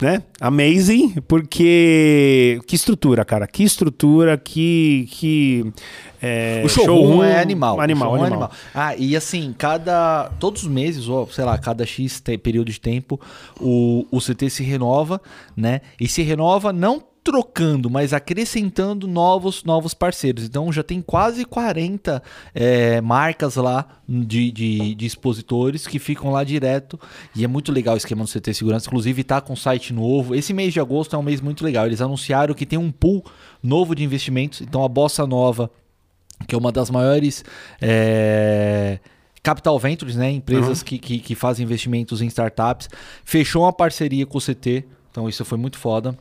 [0.01, 0.23] Né?
[0.41, 2.61] Amazing, porque.
[2.67, 3.47] Que estrutura, cara.
[3.47, 5.09] Que estrutura, que.
[5.11, 5.73] que
[6.21, 7.81] é, O showroom, é animal.
[7.81, 8.51] Animal, O showroom é animal.
[8.75, 10.31] Ah, e assim, cada.
[10.39, 13.19] Todos os meses, ou sei lá, cada X período de tempo,
[13.59, 15.21] o, o CT se renova,
[15.57, 15.81] né?
[15.99, 20.45] E se renova não trocando, mas acrescentando novos, novos parceiros.
[20.45, 22.23] Então já tem quase 40
[22.55, 27.01] é, marcas lá de, de, de expositores que ficam lá direto.
[27.35, 28.87] E é muito legal o esquema do CT Segurança.
[28.87, 30.37] Inclusive tá com site novo.
[30.37, 31.85] Esse mês de agosto é um mês muito legal.
[31.87, 33.25] Eles anunciaram que tem um pool
[33.61, 34.61] novo de investimentos.
[34.61, 35.69] Então a Bossa Nova
[36.47, 37.45] que é uma das maiores
[37.81, 39.01] é,
[39.43, 40.31] capital ventures, né?
[40.31, 42.89] Empresas que, que, que fazem investimentos em startups.
[43.25, 46.17] Fechou uma parceria com o CT, então isso foi muito foda.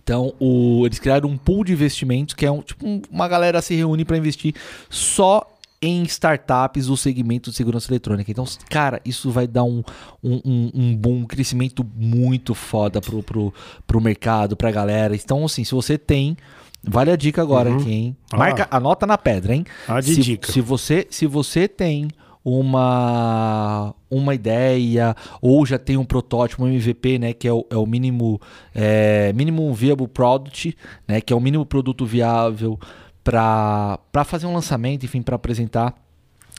[0.00, 3.60] Então, o- eles criaram um pool de investimentos, que é um, tipo, um- uma galera
[3.62, 4.54] se reúne para investir
[4.90, 5.46] só
[5.84, 8.30] em startups do segmento de segurança eletrônica.
[8.30, 9.82] Então, cara, isso vai dar um,
[10.22, 13.52] um, um, um boom, um crescimento muito foda pro, pro,
[13.86, 15.14] pro mercado, pra galera.
[15.14, 16.36] Então, assim, se você tem.
[16.84, 18.16] Vale a dica agora aqui, hein?
[18.32, 18.36] Ah.
[18.36, 19.64] Marca, anota na pedra, hein?
[19.86, 20.50] Ah, de se, dica.
[20.50, 22.08] Se você, se você tem
[22.44, 27.76] uma, uma ideia ou já tem um protótipo, um MVP, né, que é o, é
[27.76, 28.40] o mínimo
[28.74, 30.76] é, minimum viable product,
[31.06, 32.78] né, que é o mínimo produto viável
[33.22, 35.94] para fazer um lançamento, enfim, para apresentar.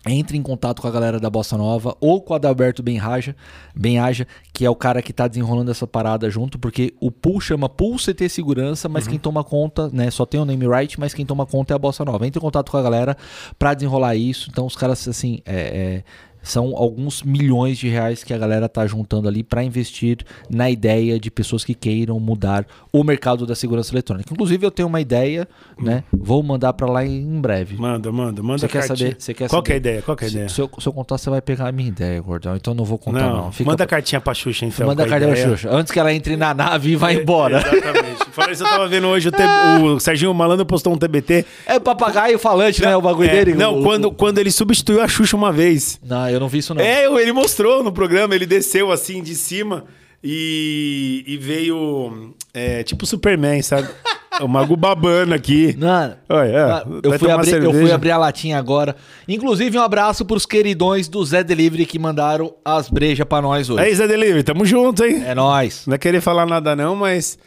[0.06, 3.36] Entre em contato com a galera da Bossa Nova ou com a Adalberto Benhaja,
[3.74, 7.70] Benhaja, que é o cara que tá desenrolando essa parada junto, porque o pool chama
[7.70, 11.26] Pool CT Segurança, mas quem toma conta, né, só tem o name right, mas quem
[11.26, 12.28] toma conta é a Bossa Nova.
[12.28, 13.16] Entre em contato com a galera
[13.58, 14.49] pra desenrolar isso.
[14.51, 16.04] Então os caras, assim, é, é,
[16.44, 20.18] são alguns milhões de reais que a galera tá juntando ali pra investir
[20.50, 24.32] na ideia de pessoas que queiram mudar o mercado da segurança eletrônica.
[24.32, 25.48] Inclusive eu tenho uma ideia,
[25.80, 27.78] né, vou mandar pra lá em breve.
[27.78, 28.98] Manda, manda, manda Você quer cartinha.
[29.10, 29.16] saber?
[29.20, 29.72] Você quer Qual saber?
[29.72, 30.02] é a ideia?
[30.02, 30.50] Qual que é a Se, ideia?
[30.50, 32.56] se eu, se eu contar, você vai pegar a minha ideia, gordão.
[32.56, 33.38] Então não vou contar, não.
[33.46, 34.86] Não, Fica manda a cartinha pra Xuxa, então.
[34.86, 35.48] manda a carteira ideia.
[35.56, 35.70] Xuxa.
[35.72, 37.58] Antes que ela entre na nave e vá embora.
[37.58, 38.24] Exatamente.
[38.32, 39.38] Fala isso, eu tava vendo hoje o, T-
[39.96, 41.46] o Serginho Malandro postou um TBT.
[41.66, 42.96] É papagaio falante, né?
[42.98, 43.54] O bagulho É, dele.
[43.58, 46.00] não, O- quando, o- quando ele substituiu a Xuxa uma vez.
[46.04, 46.82] Não, eu não vi isso, não.
[46.82, 49.86] É, ele mostrou no programa, ele desceu assim de cima
[50.24, 53.90] e, e veio é, tipo Superman, sabe?
[54.42, 55.76] o Mago babando aqui.
[55.78, 58.96] Não, Olha, é, eu, fui abrir, eu fui abrir a latinha agora.
[59.28, 63.84] Inclusive, um abraço pros queridões do Zé Delivery que mandaram as brejas pra nós hoje.
[63.84, 65.24] É isso, Zé Delivery, tamo junto, hein?
[65.26, 65.86] É nóis.
[65.86, 67.38] Não é querer falar nada não, mas...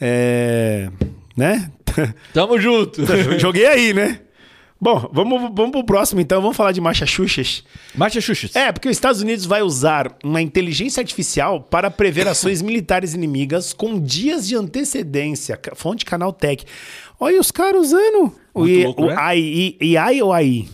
[0.00, 0.88] É...
[1.36, 1.70] Né?
[2.32, 3.02] Tamo junto.
[3.38, 4.20] Joguei aí, né?
[4.78, 6.42] Bom, vamos, vamos pro próximo então.
[6.42, 7.64] Vamos falar de marcha Xuxas.
[7.94, 8.54] Marcha Xuxas.
[8.54, 13.72] É, porque os Estados Unidos vai usar uma inteligência artificial para prever ações militares inimigas
[13.72, 15.58] com dias de antecedência.
[15.74, 16.64] Fonte Canal Tech.
[17.18, 19.14] Olha os caras usando o, I- louco, o né?
[19.16, 20.68] AI, AI ou AI?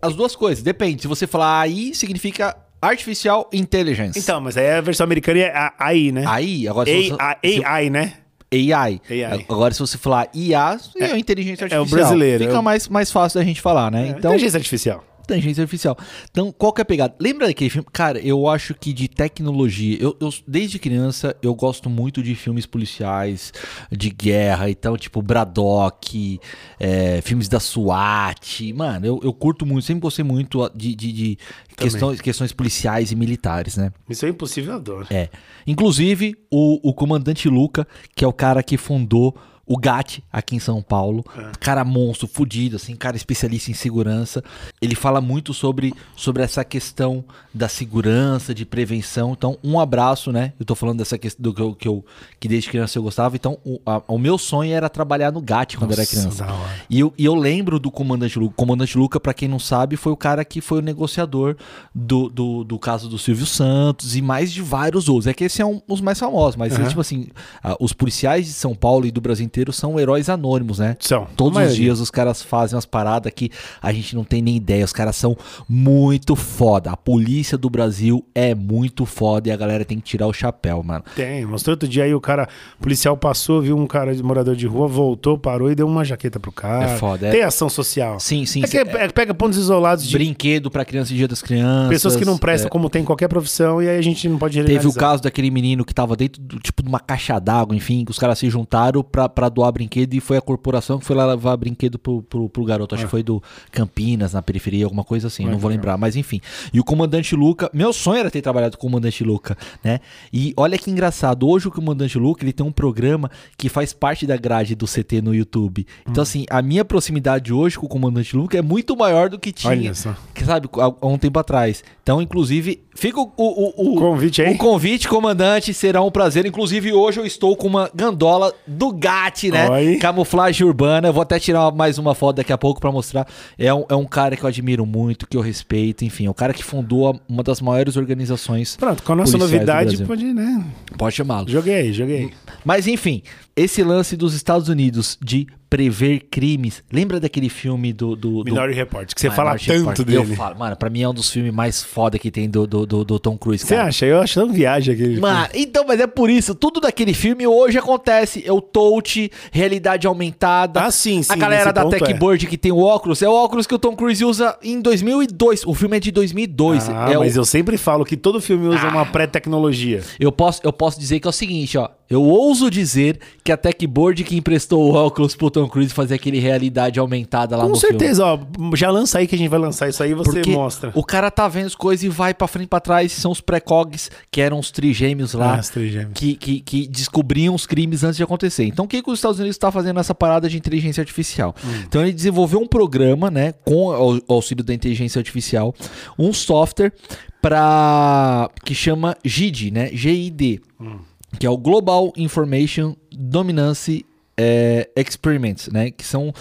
[0.00, 1.02] As duas coisas, depende.
[1.02, 4.16] Se você falar AI, significa Artificial Intelligence.
[4.16, 6.24] Então, mas aí a versão americana é AI, né?
[6.24, 7.16] AI, agora se você...
[7.18, 8.14] AI, AI, né?
[8.52, 9.00] AI.
[9.10, 9.46] AI.
[9.48, 11.86] Agora, se você falar IA, é, inteligência é o artificial.
[11.86, 14.14] brasileiro, Fica é mais, mais fácil da gente falar, né?
[14.16, 15.04] então, Inteligência artificial.
[15.28, 15.96] Inteligência artificial.
[16.30, 17.14] Então, qual que é a pegada?
[17.20, 17.86] Lembra daquele filme?
[17.92, 22.64] Cara, eu acho que de tecnologia, eu, eu- desde criança eu gosto muito de filmes
[22.66, 23.52] policiais,
[23.92, 26.40] de guerra, então, tipo, Braddock,
[26.80, 28.72] é, filmes da SWAT.
[28.74, 31.38] Mano, eu, eu curto muito, sempre gostei muito de, de, de
[31.76, 33.92] questões, questões policiais e militares, né?
[34.08, 35.06] Missão Impossível eu adoro.
[35.10, 35.28] É.
[35.66, 39.36] Inclusive, o, o comandante Luca, que é o cara que fundou
[39.68, 41.22] o GAT aqui em São Paulo,
[41.60, 44.42] cara monstro, fudido, assim, cara especialista em segurança.
[44.80, 49.32] Ele fala muito sobre, sobre essa questão da segurança, de prevenção.
[49.32, 50.52] Então, um abraço, né?
[50.58, 52.04] Eu tô falando dessa questão do que eu, que, eu,
[52.40, 53.36] que desde criança eu gostava.
[53.36, 56.46] Então, o, a- o meu sonho era trabalhar no GAT quando eu era Nossa, criança.
[56.88, 58.52] E eu, e eu lembro do Comandante Luca.
[58.52, 61.56] O Comandante Luca, pra quem não sabe, foi o cara que foi o negociador
[61.94, 65.26] do, do, do caso do Silvio Santos e mais de vários outros.
[65.26, 66.88] É que esses são os mais famosos, mas Aham.
[66.88, 67.26] tipo assim,
[67.62, 70.96] ah, os policiais de São Paulo e do Brasil inteiro são heróis anônimos, né?
[71.00, 71.26] São.
[71.36, 73.50] Todos os dias os caras fazem umas paradas que
[73.80, 74.84] a gente não tem nem ideia.
[74.84, 75.36] Os caras são
[75.68, 76.90] muito foda.
[76.90, 80.82] A polícia do Brasil é muito foda e a galera tem que tirar o chapéu,
[80.82, 81.04] mano.
[81.14, 82.48] Tem, mostrou outro dia aí o cara,
[82.78, 86.04] o policial passou, viu um cara de morador de rua, voltou, parou e deu uma
[86.04, 86.92] jaqueta pro cara.
[86.92, 87.30] É foda, é.
[87.30, 88.20] Tem ação social.
[88.20, 88.60] Sim, sim.
[88.60, 88.78] é que sim.
[88.78, 91.88] é- pega pontos isolados de Brinquedo pra criança e dia das crianças.
[91.88, 92.70] pessoas que não prestam, é.
[92.70, 95.50] como tem em qualquer profissão, e aí a gente não pode Teve o caso daquele
[95.50, 98.48] menino que tava dentro do, tipo de uma caixa d'água, enfim, que os caras se
[98.50, 102.22] juntaram pra, pra doar brinquedo e foi a corporação que foi lá levar brinquedo pro,
[102.22, 102.94] pro, pro garoto.
[102.94, 106.16] Acho que foi do Campinas, na periferia, alguma coisa assim, Ah, não vou lembrar, mas
[106.16, 106.40] enfim.
[106.72, 110.00] E o comandante Luca, meu sonho era ter trabalhado com o comandante Luca, né?
[110.32, 114.26] E olha que engraçado, hoje o comandante Luca, ele tem um programa que faz parte
[114.26, 115.86] da grade do CT no YouTube.
[115.88, 116.10] Hum.
[116.10, 119.52] Então assim, a minha proximidade hoje com o comandante Luca é muito maior do que
[119.52, 120.14] tinha Olha só.
[120.34, 121.82] que sabe, há, um tempo atrás.
[122.02, 124.54] Então, inclusive, fica o, o, o, Convite aí.
[124.54, 126.46] O convite, comandante, será um prazer.
[126.46, 129.70] Inclusive, hoje eu estou com uma gandola do GAT, né?
[129.70, 129.96] Oi.
[129.96, 131.08] Camuflagem urbana.
[131.08, 133.26] Eu vou até tirar mais uma foto daqui a pouco pra mostrar.
[133.56, 136.04] É um, é um cara que eu admiro muito, que eu respeito.
[136.04, 138.76] Enfim, é o cara que fundou uma das maiores organizações.
[138.76, 140.64] Pronto, com a nossa novidade, pode, né?
[140.96, 141.48] Pode chamá-lo.
[141.48, 142.30] Joguei joguei.
[142.64, 143.22] Mas enfim,
[143.54, 146.82] esse lance dos Estados Unidos de prever crimes.
[146.92, 148.16] Lembra daquele filme do.
[148.16, 150.06] do, do Minority Report, que você fala Minority tanto Report?
[150.06, 150.32] dele.
[150.32, 152.86] Eu falo, mano, pra mim é um dos filmes mais foda que tem do, do,
[152.86, 154.06] do, do Tom Cruise, Você acha?
[154.06, 157.78] Eu acho tão viagem aquele Mano, então, mas é por isso, tudo daquele filme hoje
[157.78, 158.42] acontece.
[158.46, 160.82] É o touch, realidade aumentada.
[160.82, 161.98] Ah, sim, sim, A galera da ponto é.
[161.98, 165.64] Techboard que tem o óculos, é o óculos que o Tom Cruise usa em 2002.
[165.66, 166.88] O filme é de 2002.
[166.88, 167.40] Ah, é mas o...
[167.40, 170.02] eu sempre falo que todo filme usa uma pré-tecnologia.
[170.18, 171.88] Eu posso, eu posso dizer que é o seguinte, ó.
[172.10, 176.38] Eu ouso dizer que a Techboard que emprestou o óculos pro Tom Cruise fazer aquele
[176.38, 177.98] realidade aumentada lá Com no filme.
[177.98, 178.38] certeza, ó.
[178.74, 180.90] Já lança aí que a gente vai lançar isso aí você Porque mostra.
[180.94, 183.12] o cara tá vendo as coisas e vai pra frente e pra trás.
[183.12, 185.56] São os precogs, que eram os trigêmeos lá.
[185.56, 186.12] Ah, os trigêmeos.
[186.14, 188.64] Que, que, que descobriam os crimes antes de acontecer.
[188.64, 191.54] Então, o que, que os Estados Unidos está fazendo nessa parada de inteligência artificial?
[191.64, 191.82] Hum.
[191.86, 195.74] Então, ele desenvolveu um programa, né, com o auxílio da inteligência artificial,
[196.18, 196.92] um software
[197.40, 200.98] para que chama GID, né, GID, Hum.
[201.38, 204.06] Que é o Global Information Dominance
[204.36, 206.32] é, Experiments, né, que são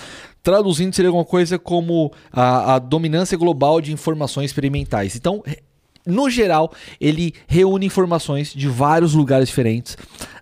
[0.43, 5.15] traduzindo seria alguma coisa como a, a dominância global de informações experimentais.
[5.15, 5.43] Então,
[6.05, 6.71] no geral,
[7.01, 9.97] ele reúne informações de vários lugares diferentes,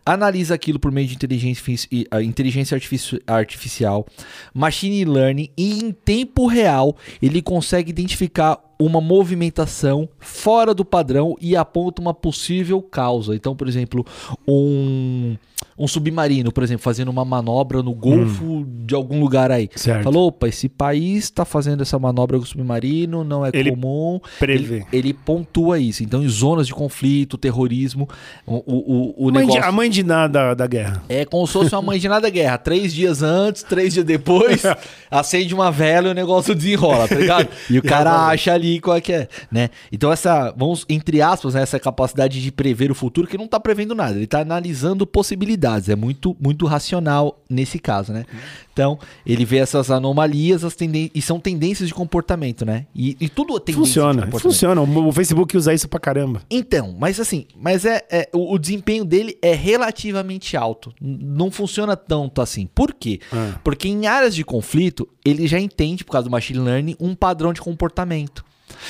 [0.05, 4.05] analisa aquilo por meio de inteligência, artifici- inteligência artifici- artificial,
[4.53, 11.55] machine learning, e em tempo real ele consegue identificar uma movimentação fora do padrão e
[11.55, 13.35] aponta uma possível causa.
[13.35, 14.05] Então, por exemplo,
[14.47, 15.35] um,
[15.77, 19.69] um submarino, por exemplo, fazendo uma manobra no Golfo de algum lugar aí.
[19.75, 20.03] Certo.
[20.03, 24.19] Falou, opa, esse país está fazendo essa manobra com o submarino, não é Ele comum.
[24.39, 24.75] prevê.
[24.75, 26.03] Ele, ele pontua isso.
[26.03, 28.07] Então, em zonas de conflito, terrorismo,
[28.45, 29.63] o, o, o, o Mãe de- negócio...
[29.69, 31.03] a mãe de nada da guerra.
[31.09, 32.57] É como se fosse uma mãe de nada guerra.
[32.57, 34.63] Três dias antes, três dias depois,
[35.09, 37.47] acende uma vela e o negócio desenrola, tá ligado?
[37.69, 39.69] E o cara acha ali qual é que é, né?
[39.91, 43.59] Então essa, vamos, entre aspas, né, essa capacidade de prever o futuro, que não tá
[43.59, 48.25] prevendo nada, ele tá analisando possibilidades, é muito, muito racional nesse caso, né?
[48.73, 52.85] Então, ele vê essas anomalias as tenden e são tendências de comportamento, né?
[52.93, 54.81] E, e tudo é tendência de Funciona, funciona.
[54.81, 56.41] O Facebook usa isso pra caramba.
[56.49, 60.93] Então, mas assim, mas é, é- o, o desempenho dele é relativamente alto.
[60.99, 62.67] Não funciona tanto assim.
[62.67, 63.21] Por quê?
[63.31, 63.57] Ah.
[63.63, 67.53] Porque em áreas de conflito, ele já entende, por causa do machine learning, um padrão
[67.53, 68.43] de comportamento.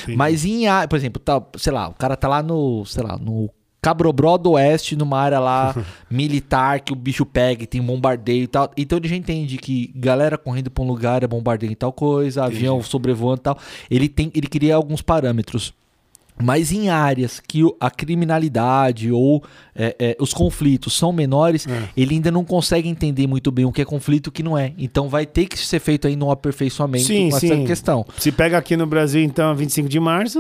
[0.04, 0.18] Entendi.
[0.18, 3.50] Mas em por exemplo, tá, sei lá, o cara tá lá no, sei lá, no
[3.86, 5.76] Cabrobró do Oeste, numa área lá
[6.10, 8.72] militar que o bicho pega e tem bombardeio e tal.
[8.76, 12.46] Então ele já entende que galera correndo pra um lugar é bombardeio em tal coisa,
[12.46, 13.60] avião sobrevoando e tal.
[13.90, 15.72] Ele tem, ele cria alguns parâmetros.
[16.42, 19.44] Mas em áreas que a criminalidade ou
[19.76, 21.90] é, é, os conflitos são menores, É.
[21.96, 24.58] ele ainda não consegue entender muito bem o que é conflito e o que não
[24.58, 24.74] é.
[24.78, 27.52] Então vai ter que ser feito ainda um aperfeiçoamento Sim, com sim.
[27.52, 28.06] essa questão.
[28.18, 30.40] Se pega aqui no Brasil, então, 25 de março,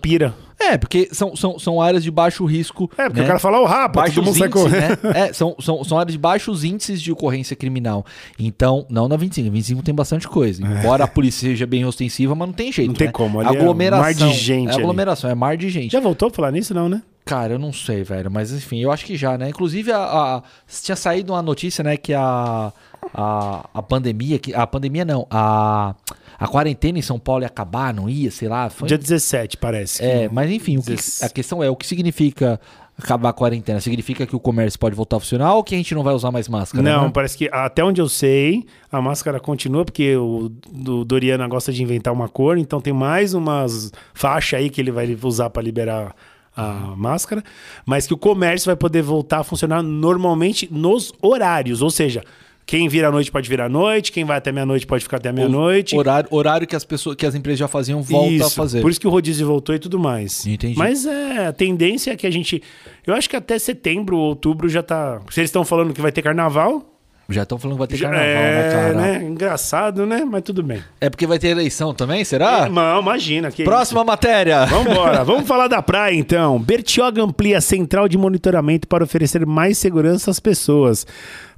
[0.00, 0.34] pira.
[0.60, 2.90] É, porque são, são, são áreas de baixo risco.
[2.98, 3.24] É, porque né?
[3.24, 4.98] o cara fala o baixos todo mundo sai correndo.
[5.04, 5.28] né?
[5.28, 8.04] É, são, são, são áreas de baixos índices de ocorrência criminal.
[8.38, 9.50] Então, não na 25.
[9.50, 10.60] 25 tem bastante coisa.
[10.62, 12.88] Embora a polícia seja bem ostensiva, mas não tem jeito.
[12.88, 12.92] É.
[12.92, 13.12] Não tem né?
[13.12, 14.04] como, ali é aglomeração.
[14.04, 15.92] mar de gente É aglomeração, é mar de gente.
[15.92, 17.02] Já voltou a falar nisso, não, né?
[17.24, 18.30] Cara, eu não sei, velho.
[18.30, 19.50] Mas enfim, eu acho que já, né?
[19.50, 20.42] Inclusive, a, a-
[20.82, 22.72] tinha saído uma notícia, né, que a,
[23.14, 25.94] a, a pandemia, que, a pandemia não, a,
[26.38, 28.70] a quarentena em São Paulo ia acabar, não ia, sei lá.
[28.70, 30.02] Foi, Dia 17, parece.
[30.02, 32.58] é, mas enfim, o que- a questão é, o que significa
[32.98, 33.80] acabar a quarentena?
[33.80, 36.30] Significa que o comércio pode voltar a funcionar ou que a gente não vai usar
[36.30, 36.82] mais máscara?
[36.82, 37.10] Não, né?
[37.14, 41.82] parece que até onde eu sei, a máscara continua, porque o do Doriana gosta de
[41.82, 46.14] inventar uma cor, então tem mais umas faixas aí que ele vai usar para liberar
[46.56, 47.42] a máscara,
[47.86, 52.24] mas que o comércio vai poder voltar a funcionar normalmente nos horários, ou seja,
[52.68, 55.32] quem vira à noite pode virar à noite, quem vai até meia-noite pode ficar até
[55.32, 55.96] meia-noite.
[55.96, 58.82] Horário, horário que as pessoas, que as empresas já faziam, volta a Isso, fazer.
[58.82, 60.46] Por isso que o rodízio voltou e tudo mais.
[60.46, 60.76] Entendi.
[60.76, 62.62] Mas é, a tendência é que a gente.
[63.06, 65.18] Eu acho que até setembro, outubro já tá.
[65.30, 66.97] Se eles estão falando que vai ter carnaval.
[67.30, 68.94] Já estão falando que vai ter carnaval, é, né, cara?
[68.94, 69.22] né?
[69.22, 70.24] Engraçado, né?
[70.24, 70.82] Mas tudo bem.
[70.98, 72.70] É porque vai ter eleição também, será?
[72.70, 73.50] Não, imagina.
[73.50, 74.64] Que Próxima matéria.
[74.64, 74.74] isso.
[74.74, 76.58] Vambora, vamos falar da praia então.
[76.58, 81.06] Bertioga amplia a central de monitoramento para oferecer mais segurança às pessoas.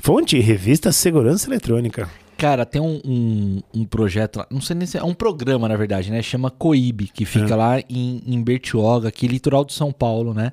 [0.01, 2.09] Fonte, revista Segurança Eletrônica.
[2.37, 5.77] Cara, tem um, um, um projeto, lá, não sei nem se é um programa, na
[5.77, 6.21] verdade, né?
[6.21, 10.53] Chama Coib, que fica lá em, em Bertioga, aqui litoral de São Paulo, né?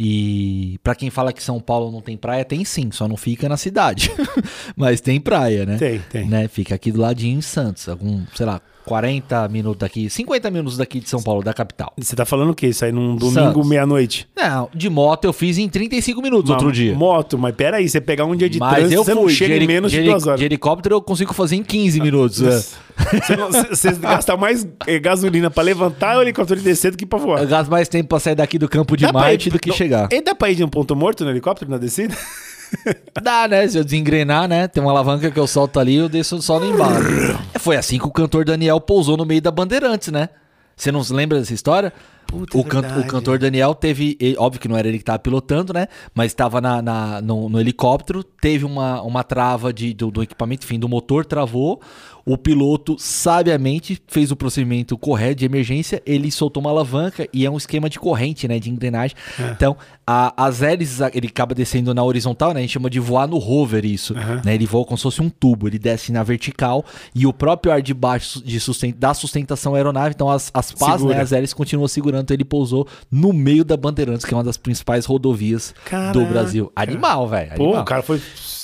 [0.00, 3.48] E pra quem fala que São Paulo não tem praia, tem sim, só não fica
[3.48, 4.12] na cidade.
[4.76, 5.76] Mas tem praia, né?
[5.76, 6.28] Tem, tem.
[6.28, 6.46] Né?
[6.46, 11.00] Fica aqui do ladinho em Santos, algum, sei lá, 40 minutos daqui, 50 minutos daqui
[11.00, 11.92] de São Paulo, da capital.
[11.98, 12.68] Você tá falando o quê?
[12.68, 14.26] Isso aí num domingo, meia-noite?
[14.36, 16.94] Não, de moto eu fiz em 35 minutos outro dia.
[16.94, 19.20] Moto, mas peraí, você pegar um dia de Mas trânsito, eu você fui.
[19.22, 20.40] não chega em menos de duas horas.
[20.40, 22.42] de helicóptero eu consigo fazer em 15 minutos.
[22.42, 22.62] é.
[23.22, 27.06] Você, não- você- gasta mais eh, gasolina pra levantar o helicóptero e descer do que
[27.06, 27.40] pra voar.
[27.42, 29.68] Eu gasto mais tempo pra sair daqui do campo de Dá Marte ir- do que
[29.68, 30.08] não, chegar.
[30.10, 32.16] E dá pra ir de um ponto morto no helicóptero na descida?
[33.22, 33.66] Dá, né?
[33.68, 34.68] Se eu desengrenar, né?
[34.68, 37.04] Tem uma alavanca que eu solto ali e eu desço só no embalo.
[37.54, 40.28] É, Foi assim que o cantor Daniel pousou no meio da Bandeirantes, né?
[40.76, 41.92] Você não se lembra dessa história?
[42.26, 43.00] Puta, o, é can- verdade.
[43.00, 45.88] o cantor Daniel teve, óbvio que não era ele que tava pilotando, né?
[46.14, 50.64] Mas estava na, na- no, no helicóptero, teve uma, uma trava de, do, do equipamento,
[50.64, 51.80] enfim, do motor travou.
[52.28, 57.50] O piloto sabiamente fez o procedimento correto de emergência, ele soltou uma alavanca e é
[57.50, 58.58] um esquema de corrente, né?
[58.58, 59.16] De engrenagem.
[59.38, 59.50] É.
[59.52, 59.76] Então,
[60.06, 62.58] a- as hélices, ele acaba descendo na horizontal, né?
[62.60, 64.14] A gente chama de voar no rover isso.
[64.44, 64.54] Né?
[64.54, 67.80] Ele voa como se fosse um tubo, ele desce na vertical e o próprio ar
[67.80, 71.16] de baixo de susten da sustentação aeronave, então as, as pás, Segura.
[71.16, 71.22] né?
[71.22, 74.56] As hélices continuam segurando, então ele pousou no meio da Bandeirantes, que é uma das
[74.56, 76.24] principais rodovias do Caraca.
[76.26, 76.70] Brasil.
[76.76, 77.54] Animal, velho.
[77.56, 78.20] Pô, o cara foi.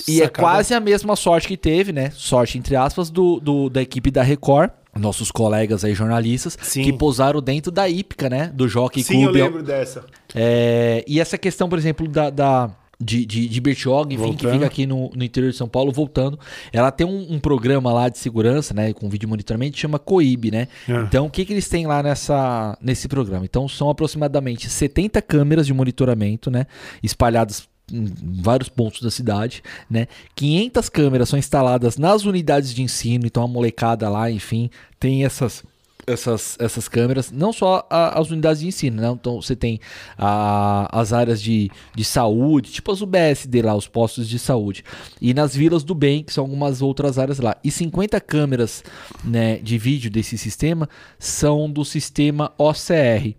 [0.09, 2.11] E é quase a mesma sorte que teve, né?
[2.15, 4.71] Sorte, entre aspas, do, do- da equipe da Record.
[4.97, 6.85] Nossos colegas aí, jornalistas, Sim.
[6.85, 8.53] que pousaram dentro da Ípica, né?
[8.55, 9.43] Do Jockey Sim, eu Clube.
[9.43, 10.05] lembro dessa.
[10.35, 12.31] É, e essa questão, por exemplo, da.
[12.31, 14.53] da- de, de, de Bertioga, enfim, que Voltando.
[14.53, 16.39] fica aqui no, no interior de São Paulo, voltando.
[16.73, 18.93] Ela tem um, um programa lá de segurança, né?
[18.93, 20.69] Com vídeo monitoramento, que chama COIB, né?
[20.89, 20.93] É.
[21.01, 23.45] Então, o que, que eles têm lá nessa, nesse programa?
[23.45, 26.67] Então, são aproximadamente 70 câmeras de monitoramento, né?
[27.03, 28.07] Espalhadas em
[28.43, 30.07] vários pontos da cidade, né?
[30.35, 35.63] 500 câmeras são instaladas nas unidades de ensino, então a molecada lá, enfim, tem essas
[36.07, 39.09] essas, essas câmeras, não só a- as unidades de ensino, né?
[39.09, 39.81] Então você tem
[40.19, 44.85] a- as áreas de, de saúde, tipo as UBSD lá, os postos de saúde.
[45.19, 47.57] E nas vilas do bem, que são algumas outras áreas lá.
[47.65, 48.85] E 50 câmeras
[49.25, 53.35] né, de vídeo desse sistema são do sistema OCR.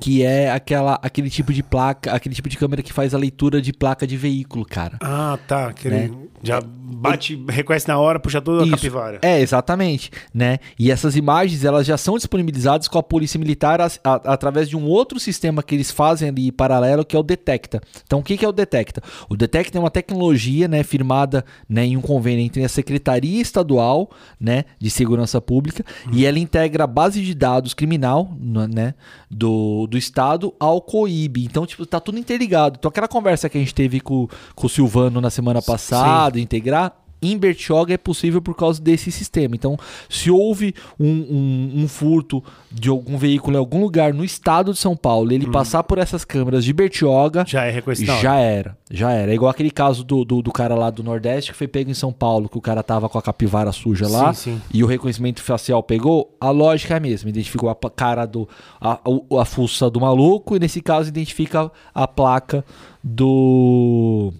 [0.00, 3.60] Que é aquela, aquele tipo de placa, aquele tipo de câmera que faz a leitura
[3.60, 4.98] de placa de veículo, cara.
[5.00, 5.68] Ah, tá.
[5.68, 6.10] Aquele, Né?
[6.42, 8.76] Já bate, reconhece na hora, puxa toda a Isso.
[8.76, 9.18] capivara.
[9.22, 10.58] É, exatamente, né?
[10.78, 14.76] E essas imagens, elas já são disponibilizadas com a Polícia Militar as- a- através de
[14.76, 17.80] um outro sistema que eles fazem ali paralelo, que é o Detecta.
[18.06, 19.02] Então, o que, que é o Detecta?
[19.28, 24.10] O Detecta é uma tecnologia, né, firmada né, em um convênio entre a Secretaria Estadual,
[24.38, 25.82] né, de Segurança Pública,
[26.12, 28.92] e ela integra a base de dados criminal, né,
[29.30, 31.44] do, do Estado ao COIB.
[31.44, 32.76] Então, tipo, tá tudo interligado.
[32.78, 36.92] Então, aquela conversa que a gente teve com, com o Silvano na semana passada, integrar,
[37.32, 39.54] em Bertioga é possível por causa desse sistema.
[39.54, 39.76] Então,
[40.08, 44.78] se houve um, um, um furto de algum veículo em algum lugar no estado de
[44.78, 48.12] São Paulo, ele passar por essas câmeras de Bertioga, Já é reconhecido.
[48.20, 49.30] já era, já era.
[49.30, 51.94] É igual aquele caso do, do, do cara lá do Nordeste que foi pego em
[51.94, 54.62] São Paulo, que o cara tava com a capivara suja lá Sim, sim.
[54.72, 56.36] e o reconhecimento facial pegou.
[56.40, 57.30] A lógica é a mesma.
[57.30, 58.48] Identificou a cara do.
[58.80, 58.98] a,
[59.40, 62.64] a fuça do maluco e nesse caso identifica a placa
[63.02, 64.32] do.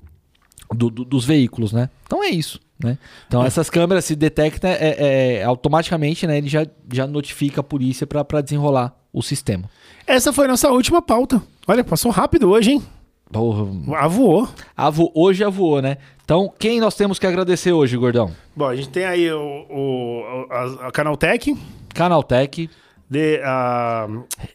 [0.74, 1.89] do- do- dos veículos, né?
[2.07, 2.59] Então é isso.
[2.85, 2.99] Né?
[3.26, 6.39] Então essas câmeras se detectam é, é, automaticamente, né?
[6.39, 9.64] Ele já, já notifica a polícia para desenrolar o sistema.
[10.07, 11.43] Essa foi a nossa última pauta.
[11.66, 12.82] Olha, passou rápido hoje, hein?
[13.32, 13.66] Porra,
[13.97, 14.49] Ah, voou.
[14.76, 15.97] Avo, hoje avoou, né?
[16.24, 18.30] Então, quem nós temos que agradecer hoje, gordão?
[18.55, 21.57] Bom, a gente tem aí o, o- a, a Canaltech,
[21.95, 22.68] Canaltech,
[23.09, 24.09] de, a,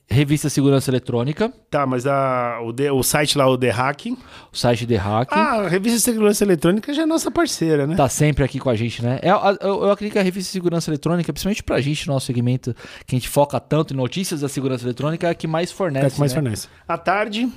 [0.09, 4.17] Revista Segurança Eletrônica, tá, mas a, o, de- o site lá, o The Hacking.
[4.51, 5.29] o site The Hack.
[5.31, 7.95] Ah, a revista segurança eletrônica já é nossa parceira, né?
[7.95, 9.19] Tá sempre aqui com a gente, né?
[9.21, 12.73] É, a- eu, eu acredito que a revista Segurança Eletrônica, principalmente pra gente, nosso segmento,
[13.05, 16.05] que a gente foca tanto em notícias da segurança eletrônica, é a que mais fornece.
[16.05, 16.41] É a que mais né?
[16.41, 16.67] fornece.
[16.87, 17.47] À tarde,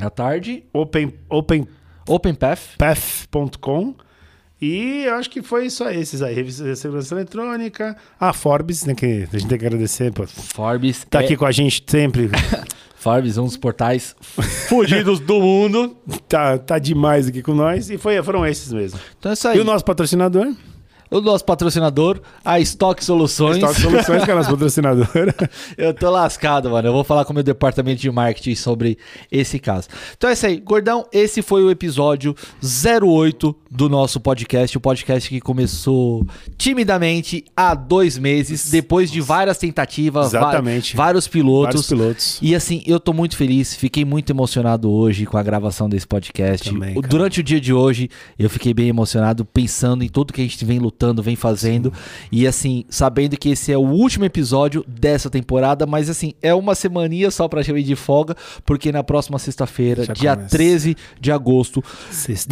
[0.00, 1.82] À tarde, open, openpath.com.
[2.08, 4.01] OpenPath.
[4.62, 6.32] E eu acho que foi só esses aí.
[6.32, 7.96] Revista de segurança eletrônica.
[8.20, 8.94] A Forbes, né?
[8.94, 10.12] Que a gente tem que agradecer.
[10.12, 10.24] Pô.
[10.24, 11.04] Forbes.
[11.10, 12.30] Tá é- aqui com a gente sempre.
[12.94, 14.14] Forbes, um dos portais
[14.68, 15.96] fugidos do mundo.
[16.28, 17.90] tá, tá demais aqui com nós.
[17.90, 19.00] E foi, foram esses mesmo.
[19.18, 19.58] Então é isso aí.
[19.58, 20.54] E o nosso patrocinador?
[21.12, 23.56] O nosso patrocinador, a Stock Soluções.
[23.58, 25.34] Stock Soluções, que é a nossa patrocinadora.
[25.76, 26.88] Eu tô lascado, mano.
[26.88, 28.96] Eu vou falar com o meu departamento de marketing sobre
[29.30, 29.88] esse caso.
[30.16, 30.58] Então é isso aí.
[30.58, 34.76] Gordão, esse foi o episódio 08 do nosso podcast.
[34.76, 40.96] O podcast que começou timidamente há dois meses, depois de várias tentativas, va- Exatamente.
[40.96, 41.74] vários pilotos.
[41.74, 42.38] Vários pilotos.
[42.40, 46.70] E assim, eu tô muito feliz, fiquei muito emocionado hoje com a gravação desse podcast.
[46.72, 46.94] Também.
[47.02, 48.08] Durante o dia de hoje,
[48.38, 51.92] eu fiquei bem emocionado pensando em tudo que a gente vem lutando, vem fazendo.
[52.30, 56.74] E assim, sabendo que esse é o último episódio dessa temporada, mas assim, é uma
[56.74, 60.56] semaninha só pra gente de folga, porque na próxima sexta-feira, dia começa.
[60.56, 61.82] 13 de agosto,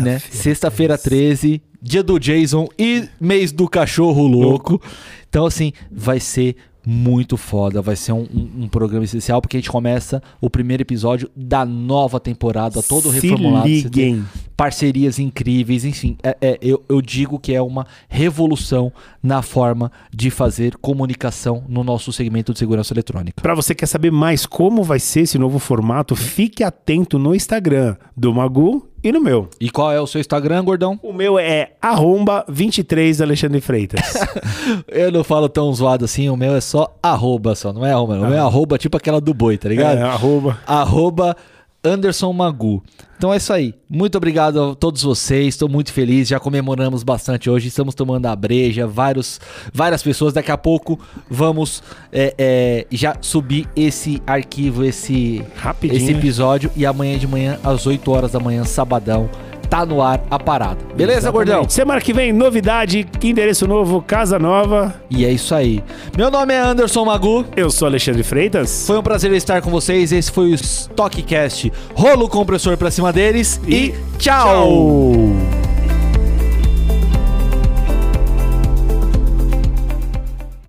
[0.02, 0.18] né?
[0.30, 4.80] Sexta-feira 13, dia do Jason e mês do cachorro louco.
[5.28, 7.82] Então, assim, vai ser muito foda.
[7.82, 11.64] Vai ser um, um- um programa especial, porque a gente começa o primeiro episódio da
[11.64, 13.68] nova temporada, todo Se reformulado.
[13.68, 14.24] Liguem.
[14.60, 16.18] Parcerias incríveis, enfim.
[16.22, 18.92] é- é- eu, eu digo que é uma revolução
[19.22, 23.40] na forma de fazer comunicação no nosso segmento de segurança eletrônica.
[23.40, 27.34] Para você que quer saber mais como vai ser esse novo formato, fique atento no
[27.34, 29.48] Instagram do Magu e no meu.
[29.58, 31.00] E qual é o seu Instagram, gordão?
[31.02, 34.02] O meu é arromba 23 Alexandre Freitas.
[34.88, 38.16] Eu não falo tão zoado assim, o meu é só arroba só, não é arroba.
[38.16, 38.24] não.
[38.24, 39.96] O meu é arroba tipo aquela do boi, tá ligado?
[39.96, 40.58] é, arroba.
[40.66, 41.34] arroba
[41.82, 42.82] Anderson Magu.
[43.16, 43.74] Então é isso aí.
[43.88, 45.48] Muito obrigado a todos vocês.
[45.48, 46.28] Estou muito feliz.
[46.28, 47.68] Já comemoramos bastante hoje.
[47.68, 48.86] Estamos tomando a breja.
[48.86, 49.40] Vários,
[49.72, 50.32] várias pessoas.
[50.32, 56.70] Daqui a pouco vamos é, é, já subir esse arquivo, esse, Rapidinho, esse episódio.
[56.76, 59.28] E amanhã de manhã, às 8 horas da manhã, sabadão,
[59.70, 60.78] tá no ar a parada.
[60.96, 61.66] Beleza, gordão?
[61.68, 64.92] Semana que vem, novidade, endereço novo, casa nova.
[65.08, 65.82] E é isso aí.
[66.16, 67.46] Meu nome é Anderson Magu.
[67.56, 68.84] Eu sou Alexandre Freitas.
[68.86, 70.10] Foi um prazer estar com vocês.
[70.12, 71.72] Esse foi o Stockcast.
[71.94, 74.46] Rolo compressor pra cima deles e, E tchau.
[74.46, 75.79] Tchau.